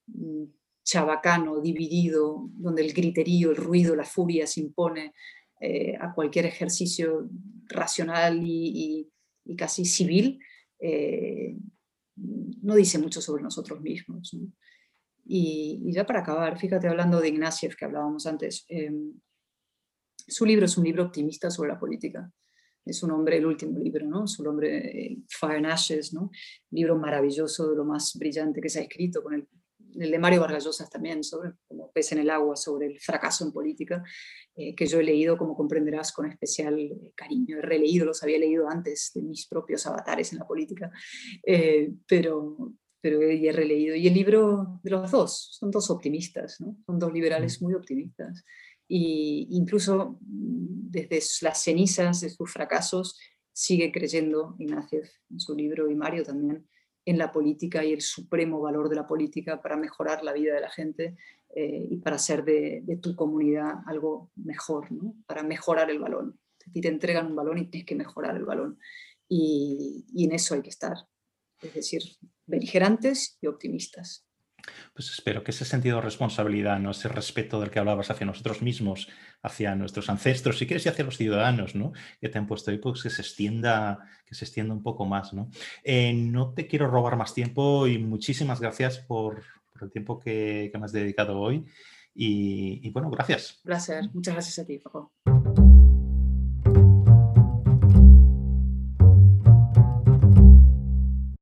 [0.08, 0.46] mm,
[0.84, 5.14] chabacano, dividido, donde el griterío, el ruido, la furia se impone
[5.60, 7.30] eh, a cualquier ejercicio
[7.68, 9.10] racional y,
[9.58, 10.40] casi civil,
[10.80, 11.58] eh,
[12.16, 14.34] no dice mucho sobre nosotros mismos.
[15.26, 19.14] Y, ya para acabar, fíjate hablando de Ignaciev que hablábamos antes, em,
[20.26, 22.32] su libro es un libro optimista sobre la política.
[22.86, 24.28] Es un hombre, el último libro, ¿no?
[24.28, 26.32] Su nombre, eh, Fire and Ashes, ¿no?
[26.72, 29.48] Libro maravilloso, de lo más brillante que se ha escrito, con el,
[29.96, 33.46] el de Mario Vargas Llosa también, sobre como pez en el agua, sobre el fracaso
[33.46, 34.04] en política,
[34.56, 37.58] eh, que yo he leído, como comprenderás, con especial eh, cariño.
[37.58, 40.92] He releído, los había leído antes de mis propios avatares en la política,
[42.06, 43.96] pero, pero he releído.
[43.96, 46.78] Y el libro de los dos, son dos optimistas, ¿no?
[46.86, 47.66] Son dos liberales mm.
[47.66, 48.44] muy optimistas
[48.90, 53.20] e incluso mm, desde las cenizas de sus fracasos
[53.52, 56.68] sigue creyendo Ignacio en su libro y Mario también
[57.06, 60.62] en la política y el supremo valor de la política para mejorar la vida de
[60.62, 61.18] la gente
[61.56, 65.16] eh, y para hacer de, tu comunidad algo mejor, ¿no?
[65.28, 66.40] para mejorar el balón.
[66.74, 68.80] Y te entregan un balón y tienes que mejorar el balón.
[69.28, 70.96] Y, y en eso hay que estar,
[71.62, 72.02] es decir,
[72.46, 74.26] beligerantes y optimistas.
[74.94, 79.10] Pues espero que ese sentido de responsabilidad, ese respeto del que hablabas hacia nosotros mismos,
[79.42, 81.94] hacia nuestros ancestros, si quieres, y hacia los ciudadanos ¿no?
[82.22, 85.34] que te han puesto ahí, pues que se extienda, que se extienda un poco más.
[85.34, 85.50] ¿no?
[85.84, 89.44] Eh, no te quiero robar más tiempo y muchísimas gracias por,
[89.82, 91.66] el tiempo que, me has dedicado hoy.
[92.16, 93.58] Y, y bueno, gracias.
[93.58, 94.10] Un placer.
[94.14, 95.12] Muchas gracias a ti, Paco.